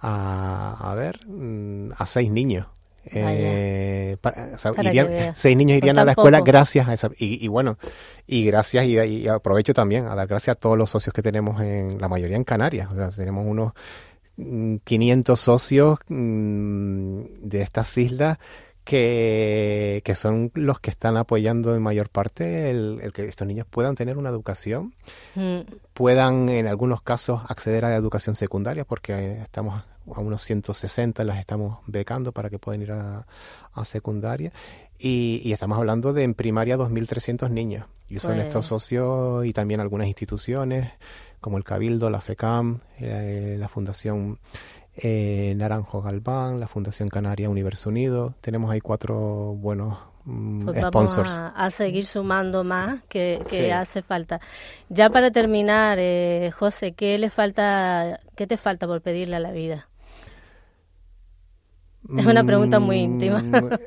a, 0.00 0.90
a 0.90 0.94
ver, 0.94 1.18
mm, 1.26 1.90
a 1.96 2.06
seis 2.06 2.30
niños. 2.30 2.66
Eh, 3.08 4.16
para- 4.20 4.54
o 4.54 4.58
sea, 4.58 4.72
Para 4.72 4.88
irían- 4.90 5.06
que 5.06 5.14
veas. 5.14 5.38
seis 5.38 5.56
niños 5.56 5.76
Por 5.76 5.84
irían 5.84 5.98
a 5.98 6.04
la 6.04 6.10
escuela 6.12 6.40
gracias 6.40 6.88
a 6.88 6.94
esa. 6.94 7.10
Y, 7.16 7.44
y 7.44 7.48
bueno, 7.48 7.78
y 8.26 8.44
gracias, 8.46 8.84
y, 8.86 8.98
y 8.98 9.28
aprovecho 9.28 9.72
también 9.74 10.06
a 10.06 10.14
dar 10.16 10.26
gracias 10.26 10.56
a 10.56 10.60
todos 10.60 10.76
los 10.76 10.90
socios 10.90 11.14
que 11.14 11.22
tenemos 11.22 11.60
en 11.62 12.00
la 12.00 12.08
mayoría 12.08 12.36
en 12.36 12.44
Canarias. 12.44 12.88
O 12.90 12.94
sea, 12.96 13.08
tenemos 13.10 13.46
unos 13.46 13.72
500 14.36 15.40
socios 15.40 15.98
mm, 16.08 17.20
de 17.42 17.62
estas 17.62 17.96
islas 17.98 18.38
que, 18.84 20.00
que 20.04 20.14
son 20.14 20.52
los 20.54 20.78
que 20.78 20.90
están 20.90 21.16
apoyando 21.16 21.74
en 21.74 21.82
mayor 21.82 22.08
parte 22.08 22.70
el, 22.70 23.00
el 23.02 23.12
que 23.12 23.24
estos 23.26 23.46
niños 23.46 23.66
puedan 23.68 23.94
tener 23.96 24.16
una 24.18 24.28
educación, 24.30 24.94
Mm, 25.34 25.60
puedan 25.92 26.48
en 26.48 26.66
algunos 26.66 27.02
casos 27.02 27.42
acceder 27.48 27.84
a 27.84 27.90
la 27.90 27.96
educación 27.96 28.34
secundaria, 28.36 28.84
porque 28.86 29.40
estamos 29.42 29.82
a 30.14 30.20
unos 30.20 30.40
160 30.42 31.24
las 31.24 31.38
estamos 31.38 31.78
becando 31.86 32.32
para 32.32 32.48
que 32.48 32.58
puedan 32.58 32.80
ir 32.82 32.92
a, 32.92 33.26
a 33.72 33.84
secundaria. 33.84 34.52
Y, 34.98 35.42
y 35.44 35.52
estamos 35.52 35.76
hablando 35.78 36.12
de 36.14 36.22
en 36.22 36.34
primaria 36.34 36.78
2.300 36.78 37.50
niños. 37.50 37.86
Y 38.08 38.18
son 38.18 38.34
Pues- 38.36 38.46
estos 38.46 38.66
socios 38.66 39.44
y 39.44 39.52
también 39.52 39.80
algunas 39.80 40.06
instituciones 40.06 40.90
como 41.46 41.58
el 41.58 41.62
Cabildo, 41.62 42.10
la 42.10 42.20
FECAM, 42.20 42.78
eh, 42.98 43.54
la 43.56 43.68
Fundación 43.68 44.40
eh, 44.96 45.54
Naranjo 45.56 46.02
Galván, 46.02 46.58
la 46.58 46.66
Fundación 46.66 47.08
Canaria 47.08 47.48
Universo 47.48 47.88
Unido. 47.90 48.34
Tenemos 48.40 48.68
ahí 48.68 48.80
cuatro 48.80 49.14
buenos 49.54 49.96
mm, 50.24 50.64
Pues 50.64 50.82
vamos 50.82 51.12
sponsors. 51.12 51.38
a, 51.38 51.50
a 51.50 51.70
seguir 51.70 52.04
sumando 52.04 52.64
más 52.64 53.04
que, 53.04 53.40
que 53.48 53.56
Sí. 53.66 53.70
hace 53.70 54.02
falta. 54.02 54.40
Ya 54.88 55.08
para 55.08 55.30
terminar, 55.30 55.98
eh, 56.00 56.50
José, 56.58 56.94
¿qué 56.94 57.16
le 57.16 57.30
falta, 57.30 58.18
qué 58.34 58.48
te 58.48 58.56
falta 58.56 58.88
por 58.88 59.00
pedirle 59.02 59.36
a 59.36 59.40
la 59.40 59.52
vida? 59.52 59.88
Es 62.18 62.26
una 62.26 62.42
pregunta 62.42 62.80
muy 62.80 62.96
íntima. 62.98 63.38
Mm, 63.40 63.70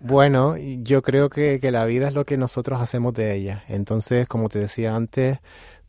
Bueno, 0.00 0.54
yo 0.56 1.02
creo 1.02 1.28
que, 1.28 1.58
que 1.58 1.72
la 1.72 1.84
vida 1.84 2.06
es 2.06 2.14
lo 2.14 2.24
que 2.24 2.36
nosotros 2.36 2.80
hacemos 2.80 3.14
de 3.14 3.34
ella. 3.34 3.64
Entonces, 3.66 4.28
como 4.28 4.48
te 4.48 4.60
decía 4.60 4.94
antes, 4.94 5.38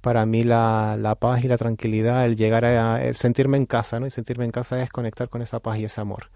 para 0.02 0.26
mí 0.26 0.44
la, 0.44 0.96
la 0.98 1.16
paz 1.16 1.44
y 1.44 1.48
la 1.48 1.58
tranquilidad, 1.58 2.26
el 2.26 2.36
llegar 2.36 2.66
a 2.66 3.04
el 3.04 3.16
sentirme 3.16 3.58
en 3.58 3.66
casa, 3.66 4.00
¿no? 4.00 4.08
Y 4.08 4.12
sentirme 4.12 4.46
en 4.46 4.52
casa 4.52 4.82
es 4.82 4.90
conectar 4.90 5.30
con 5.30 5.42
esa 5.42 5.60
paz 5.60 5.80
y 5.80 5.86
ese 5.86 6.02
amor. 6.02 6.30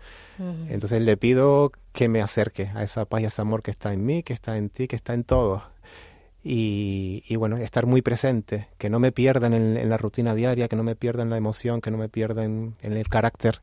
Entonces 0.67 0.99
le 0.99 1.15
pido 1.15 1.71
que 1.91 2.09
me 2.09 2.21
acerque 2.21 2.71
a 2.73 2.83
esa 2.83 3.05
paz 3.05 3.21
y 3.21 3.25
ese 3.25 3.41
amor 3.41 3.61
que 3.61 3.71
está 3.71 3.93
en 3.93 4.05
mí, 4.05 4.23
que 4.23 4.33
está 4.33 4.57
en 4.57 4.69
ti, 4.69 4.87
que 4.87 4.95
está 4.95 5.13
en 5.13 5.23
todos. 5.23 5.61
Y, 6.43 7.23
y 7.27 7.37
bueno, 7.37 7.55
estar 7.55 7.85
muy 7.85 8.01
presente, 8.01 8.67
que 8.77 8.89
no 8.89 8.99
me 8.99 9.13
pierdan 9.13 9.53
en, 9.53 9.77
en 9.77 9.89
la 9.89 9.97
rutina 9.97 10.35
diaria, 10.35 10.67
que 10.67 10.75
no 10.75 10.83
me 10.83 10.95
pierdan 10.95 11.29
la 11.29 11.37
emoción, 11.37 11.79
que 11.79 11.91
no 11.91 11.97
me 11.97 12.09
pierdan 12.09 12.75
en 12.81 12.93
el 12.93 13.07
carácter, 13.07 13.61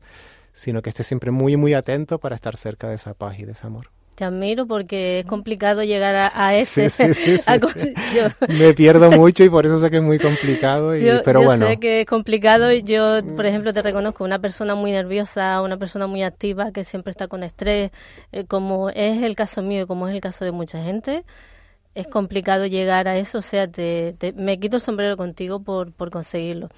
sino 0.51 0.81
que 0.81 0.89
esté 0.89 1.03
siempre 1.03 1.29
muy, 1.29 1.57
muy 1.57 1.75
atento 1.75 2.19
para 2.19 2.35
estar 2.35 2.57
cerca 2.57 2.89
de 2.89 2.95
esa 2.95 3.13
paz 3.13 3.37
y 3.37 3.45
de 3.45 3.51
ese 3.51 3.67
amor. 3.67 3.91
Te 4.21 4.25
admiro 4.25 4.67
porque 4.67 5.21
es 5.21 5.25
complicado 5.25 5.81
llegar 5.83 6.13
a, 6.13 6.31
a 6.35 6.55
ese. 6.55 6.91
Sí, 6.91 7.11
sí, 7.11 7.35
sí, 7.37 7.43
a 7.47 7.57
yo- 7.57 7.67
Me 8.55 8.71
pierdo 8.75 9.09
mucho 9.09 9.43
y 9.43 9.49
por 9.49 9.65
eso 9.65 9.79
sé 9.79 9.89
que 9.89 9.97
es 9.97 10.03
muy 10.03 10.19
complicado, 10.19 10.95
y, 10.95 10.99
Yo, 11.03 11.23
pero 11.23 11.39
yo 11.41 11.47
bueno. 11.47 11.65
sé 11.65 11.77
que 11.79 12.01
es 12.01 12.05
complicado. 12.05 12.71
y 12.71 12.83
Yo, 12.83 13.21
por 13.35 13.47
ejemplo, 13.47 13.73
te 13.73 13.81
reconozco 13.81 14.23
una 14.23 14.37
persona 14.37 14.75
muy 14.75 14.91
nerviosa, 14.91 15.59
una 15.63 15.77
persona 15.77 16.05
muy 16.05 16.21
activa, 16.21 16.71
que 16.71 16.83
siempre 16.83 17.09
está 17.09 17.27
con 17.27 17.41
estrés, 17.41 17.89
eh, 18.31 18.45
como 18.45 18.91
es 18.91 19.23
el 19.23 19.35
caso 19.35 19.63
mío 19.63 19.81
y 19.81 19.87
como 19.87 20.07
es 20.07 20.13
el 20.13 20.21
caso 20.21 20.45
de 20.45 20.51
mucha 20.51 20.83
gente. 20.83 21.23
Es 21.95 22.07
complicado 22.07 22.67
llegar 22.67 23.07
a 23.09 23.17
eso, 23.17 23.39
o 23.39 23.41
sea, 23.41 23.67
te, 23.67 24.15
te- 24.17 24.33
me 24.33 24.59
quito 24.59 24.77
el 24.77 24.81
sombrero 24.81 25.17
contigo 25.17 25.61
por, 25.61 25.91
por 25.93 26.11
conseguirlo. 26.11 26.69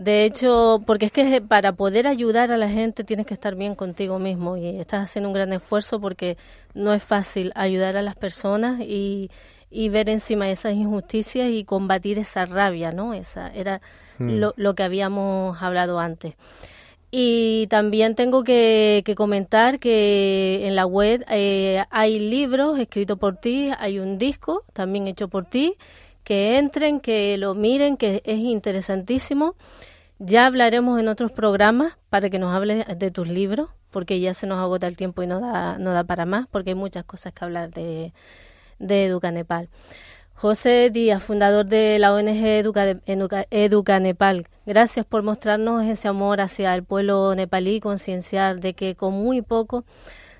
De 0.00 0.24
hecho, 0.24 0.80
porque 0.86 1.04
es 1.04 1.12
que 1.12 1.42
para 1.42 1.72
poder 1.72 2.06
ayudar 2.06 2.50
a 2.52 2.56
la 2.56 2.70
gente 2.70 3.04
tienes 3.04 3.26
que 3.26 3.34
estar 3.34 3.54
bien 3.54 3.74
contigo 3.74 4.18
mismo 4.18 4.56
y 4.56 4.80
estás 4.80 5.04
haciendo 5.04 5.28
un 5.28 5.34
gran 5.34 5.52
esfuerzo 5.52 6.00
porque 6.00 6.38
no 6.72 6.94
es 6.94 7.04
fácil 7.04 7.52
ayudar 7.54 7.98
a 7.98 8.02
las 8.02 8.16
personas 8.16 8.80
y, 8.80 9.30
y 9.70 9.90
ver 9.90 10.08
encima 10.08 10.48
esas 10.48 10.72
injusticias 10.72 11.50
y 11.50 11.64
combatir 11.64 12.18
esa 12.18 12.46
rabia, 12.46 12.92
¿no? 12.92 13.12
Esa 13.12 13.52
era 13.52 13.82
lo, 14.18 14.54
lo 14.56 14.74
que 14.74 14.84
habíamos 14.84 15.60
hablado 15.60 16.00
antes. 16.00 16.34
Y 17.10 17.66
también 17.66 18.14
tengo 18.14 18.42
que, 18.42 19.02
que 19.04 19.14
comentar 19.14 19.80
que 19.80 20.66
en 20.66 20.76
la 20.76 20.86
web 20.86 21.26
eh, 21.28 21.84
hay 21.90 22.20
libros 22.20 22.78
escritos 22.78 23.18
por 23.18 23.36
ti, 23.36 23.70
hay 23.78 23.98
un 23.98 24.16
disco 24.16 24.64
también 24.72 25.08
hecho 25.08 25.28
por 25.28 25.44
ti, 25.44 25.74
que 26.30 26.58
entren, 26.58 27.00
que 27.00 27.36
lo 27.38 27.56
miren, 27.56 27.96
que 27.96 28.22
es 28.24 28.38
interesantísimo. 28.38 29.56
Ya 30.20 30.46
hablaremos 30.46 31.00
en 31.00 31.08
otros 31.08 31.32
programas 31.32 31.94
para 32.08 32.30
que 32.30 32.38
nos 32.38 32.54
hables 32.54 32.86
de 32.86 33.10
tus 33.10 33.26
libros, 33.26 33.70
porque 33.90 34.20
ya 34.20 34.32
se 34.32 34.46
nos 34.46 34.60
agota 34.60 34.86
el 34.86 34.96
tiempo 34.96 35.24
y 35.24 35.26
no 35.26 35.40
da, 35.40 35.76
no 35.78 35.92
da 35.92 36.04
para 36.04 36.26
más, 36.26 36.46
porque 36.46 36.70
hay 36.70 36.76
muchas 36.76 37.02
cosas 37.02 37.32
que 37.32 37.44
hablar 37.44 37.70
de, 37.70 38.12
de 38.78 39.06
Educa 39.06 39.32
Nepal. 39.32 39.70
José 40.34 40.90
Díaz, 40.92 41.20
fundador 41.20 41.66
de 41.66 41.98
la 41.98 42.14
ONG 42.14 42.46
Educa, 42.46 42.94
Educa, 43.50 43.98
Nepal, 43.98 44.46
gracias 44.66 45.04
por 45.04 45.24
mostrarnos 45.24 45.82
ese 45.82 46.06
amor 46.06 46.40
hacia 46.40 46.76
el 46.76 46.84
pueblo 46.84 47.34
nepalí 47.34 47.80
concienciar 47.80 48.60
de 48.60 48.74
que 48.74 48.94
con 48.94 49.14
muy 49.14 49.42
poco 49.42 49.84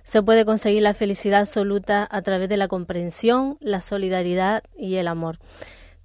se 0.04 0.22
puede 0.22 0.44
conseguir 0.44 0.82
la 0.82 0.94
felicidad 0.94 1.40
absoluta 1.40 2.06
a 2.08 2.22
través 2.22 2.48
de 2.48 2.58
la 2.58 2.68
comprensión, 2.68 3.58
la 3.58 3.80
solidaridad 3.80 4.62
y 4.78 4.94
el 4.94 5.08
amor. 5.08 5.40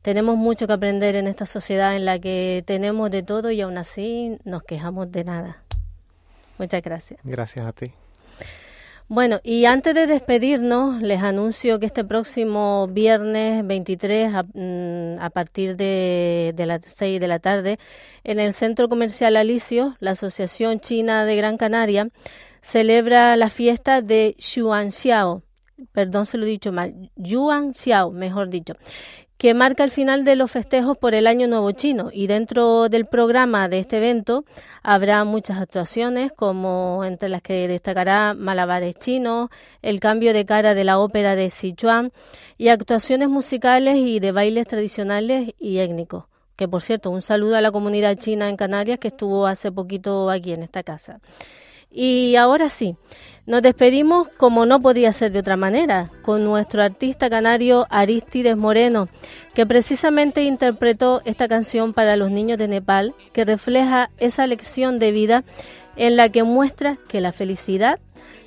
Tenemos 0.05 0.37
mucho 0.37 0.67
que 0.67 0.73
aprender 0.73 1.15
en 1.15 1.25
esta 1.25 1.47
sociedad 1.47 1.95
en 1.95 2.05
la 2.05 2.19
que 2.19 2.63
tenemos 2.67 3.09
de 3.09 3.23
todo 3.23 3.49
y 3.49 3.59
aún 3.61 3.75
así 3.79 4.37
nos 4.43 4.61
quejamos 4.61 5.11
de 5.11 5.23
nada. 5.23 5.63
Muchas 6.59 6.83
gracias. 6.83 7.19
Gracias 7.23 7.65
a 7.65 7.71
ti. 7.71 7.91
Bueno, 9.07 9.39
y 9.41 9.65
antes 9.65 9.95
de 9.95 10.05
despedirnos, 10.05 11.01
les 11.01 11.23
anuncio 11.23 11.79
que 11.79 11.87
este 11.87 12.03
próximo 12.03 12.87
viernes 12.87 13.65
23, 13.65 14.35
a, 14.35 14.43
mm, 14.43 15.19
a 15.19 15.31
partir 15.31 15.75
de, 15.75 16.53
de 16.55 16.65
las 16.67 16.81
6 16.85 17.19
de 17.19 17.27
la 17.27 17.39
tarde, 17.39 17.79
en 18.23 18.39
el 18.39 18.53
Centro 18.53 18.87
Comercial 18.87 19.35
Alicio, 19.35 19.95
la 19.99 20.11
Asociación 20.11 20.81
China 20.81 21.25
de 21.25 21.35
Gran 21.35 21.57
Canaria 21.57 22.09
celebra 22.61 23.35
la 23.37 23.49
fiesta 23.49 24.03
de 24.03 24.35
Xuanxiao, 24.37 25.41
perdón 25.91 26.25
se 26.27 26.37
lo 26.37 26.45
he 26.45 26.49
dicho 26.49 26.71
mal, 26.71 27.11
Yuanxiao, 27.15 28.11
mejor 28.11 28.49
dicho, 28.49 28.75
que 29.37 29.53
marca 29.53 29.83
el 29.83 29.91
final 29.91 30.23
de 30.23 30.35
los 30.35 30.51
festejos 30.51 30.97
por 30.97 31.13
el 31.13 31.27
Año 31.27 31.47
Nuevo 31.47 31.71
Chino. 31.71 32.09
Y 32.13 32.27
dentro 32.27 32.87
del 32.89 33.05
programa 33.05 33.67
de 33.67 33.79
este 33.79 33.97
evento 33.97 34.45
habrá 34.81 35.23
muchas 35.25 35.59
actuaciones, 35.59 36.31
como 36.31 37.03
entre 37.05 37.29
las 37.29 37.41
que 37.41 37.67
destacará 37.67 38.33
Malabares 38.33 38.95
Chinos, 38.95 39.49
el 39.81 39.99
cambio 39.99 40.33
de 40.33 40.45
cara 40.45 40.73
de 40.73 40.83
la 40.83 40.99
ópera 40.99 41.35
de 41.35 41.49
Sichuan 41.49 42.11
y 42.57 42.69
actuaciones 42.69 43.27
musicales 43.27 43.97
y 43.97 44.19
de 44.19 44.31
bailes 44.31 44.67
tradicionales 44.67 45.53
y 45.59 45.79
étnicos. 45.79 46.25
Que 46.55 46.69
por 46.69 46.81
cierto, 46.81 47.09
un 47.09 47.21
saludo 47.21 47.57
a 47.57 47.61
la 47.61 47.71
comunidad 47.71 48.17
china 48.17 48.47
en 48.47 48.55
Canarias 48.55 48.99
que 48.99 49.09
estuvo 49.09 49.45
hace 49.45 49.73
poquito 49.73 50.29
aquí 50.29 50.53
en 50.53 50.63
esta 50.63 50.83
casa. 50.83 51.19
Y 51.91 52.35
ahora 52.35 52.69
sí, 52.69 52.95
nos 53.45 53.61
despedimos 53.61 54.27
como 54.37 54.65
no 54.65 54.81
podía 54.81 55.13
ser 55.13 55.31
de 55.31 55.39
otra 55.39 55.55
manera, 55.55 56.09
con 56.23 56.43
nuestro 56.43 56.81
artista 56.81 57.29
canario 57.29 57.85
Aristides 57.91 58.57
Moreno, 58.57 59.07
que 59.53 59.67
precisamente 59.67 60.43
interpretó 60.43 61.21
esta 61.25 61.47
canción 61.47 61.93
para 61.93 62.15
los 62.15 62.31
niños 62.31 62.57
de 62.57 62.67
Nepal, 62.67 63.13
que 63.33 63.45
refleja 63.45 64.09
esa 64.17 64.47
lección 64.47 64.97
de 64.97 65.11
vida 65.11 65.43
en 65.95 66.15
la 66.15 66.29
que 66.29 66.43
muestra 66.43 66.97
que 67.07 67.21
la 67.21 67.31
felicidad 67.31 67.99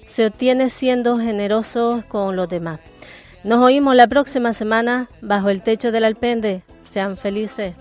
se 0.05 0.27
obtiene 0.27 0.69
siendo 0.69 1.19
generosos 1.19 2.05
con 2.07 2.35
los 2.35 2.49
demás. 2.49 2.81
Nos 3.45 3.63
oímos 3.63 3.95
la 3.95 4.09
próxima 4.09 4.53
semana 4.53 5.07
bajo 5.23 5.49
el 5.49 5.63
techo 5.63 5.93
del 5.93 6.05
Alpende. 6.05 6.63
Sean 6.83 7.17
felices. 7.17 7.75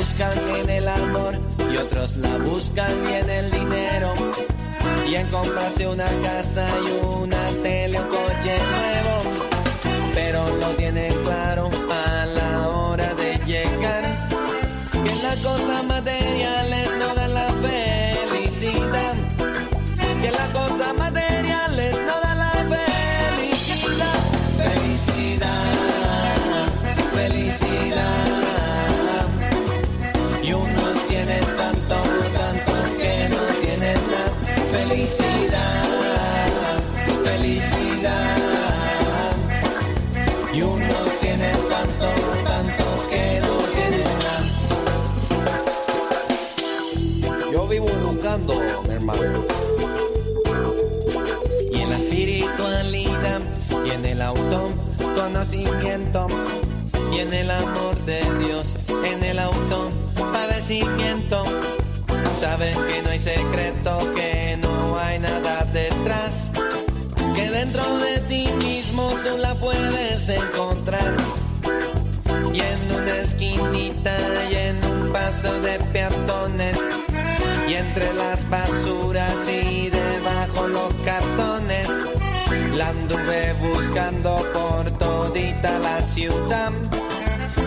Buscan 0.00 0.32
en 0.56 0.70
el 0.70 0.88
amor 0.88 1.38
y 1.70 1.76
otros 1.76 2.16
la 2.16 2.38
buscan 2.38 3.06
en 3.06 3.28
el 3.28 3.50
dinero. 3.50 4.14
Y 5.06 5.14
en 5.14 5.26
comprarse 5.28 5.86
una 5.86 6.06
casa 6.22 6.66
y 6.86 7.04
una 7.04 7.46
tele, 7.62 7.98
y 55.42 55.64
en 57.18 57.32
el 57.32 57.50
amor 57.50 57.96
de 58.04 58.20
Dios, 58.44 58.76
en 59.04 59.24
el 59.24 59.38
autopadecimiento. 59.38 61.44
Saben 62.38 62.74
que 62.74 63.02
no 63.02 63.08
hay 63.08 63.18
secreto, 63.18 63.98
que 64.14 64.58
no 64.60 64.98
hay 64.98 65.18
nada 65.18 65.66
detrás, 65.72 66.50
que 67.34 67.48
dentro 67.48 67.82
de 68.00 68.18
ti 68.28 68.50
mismo 68.58 69.14
tú 69.24 69.38
la 69.38 69.54
puedes 69.54 70.28
encontrar. 70.28 71.16
Y 72.52 72.60
en 72.60 72.92
una 72.94 73.16
esquinita 73.22 74.14
y 74.50 74.56
en 74.56 74.84
un 74.84 75.10
paso 75.10 75.58
de 75.62 75.78
peatones 75.90 76.78
y 77.66 77.74
entre 77.74 78.12
las 78.12 78.46
basuras 78.50 79.48
y 79.48 79.88
debajo 79.88 80.68
los 80.68 80.92
cartones. 81.02 81.88
La 82.80 82.88
anduve 82.88 83.52
buscando 83.60 84.36
por 84.54 84.90
todita 84.92 85.78
la 85.80 86.00
ciudad. 86.00 86.72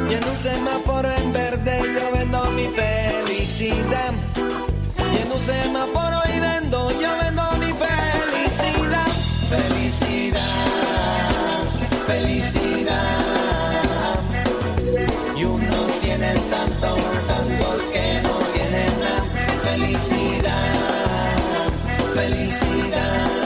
Y 0.09 0.13
en 0.15 0.27
un 0.27 0.37
semáforo 0.37 1.07
en 1.11 1.31
verde 1.31 1.81
yo 1.93 2.11
vendo 2.17 2.43
mi 2.57 2.65
felicidad. 2.69 4.13
Y 5.13 5.17
en 5.21 5.31
un 5.31 5.39
semáforo 5.39 6.19
y 6.35 6.39
vendo, 6.39 6.89
yo 6.99 7.09
vendo 7.21 7.43
mi 7.59 7.71
felicidad. 7.85 9.11
Felicidad, 9.53 10.39
felicidad. 12.07 13.05
Y 15.37 15.43
unos 15.43 15.91
tienen 16.01 16.39
tanto, 16.49 16.97
tantos 17.27 17.83
que 17.93 18.19
no 18.23 18.35
tienen 18.55 18.99
nada. 18.99 19.23
Felicidad, 19.63 20.73
felicidad. 22.15 23.42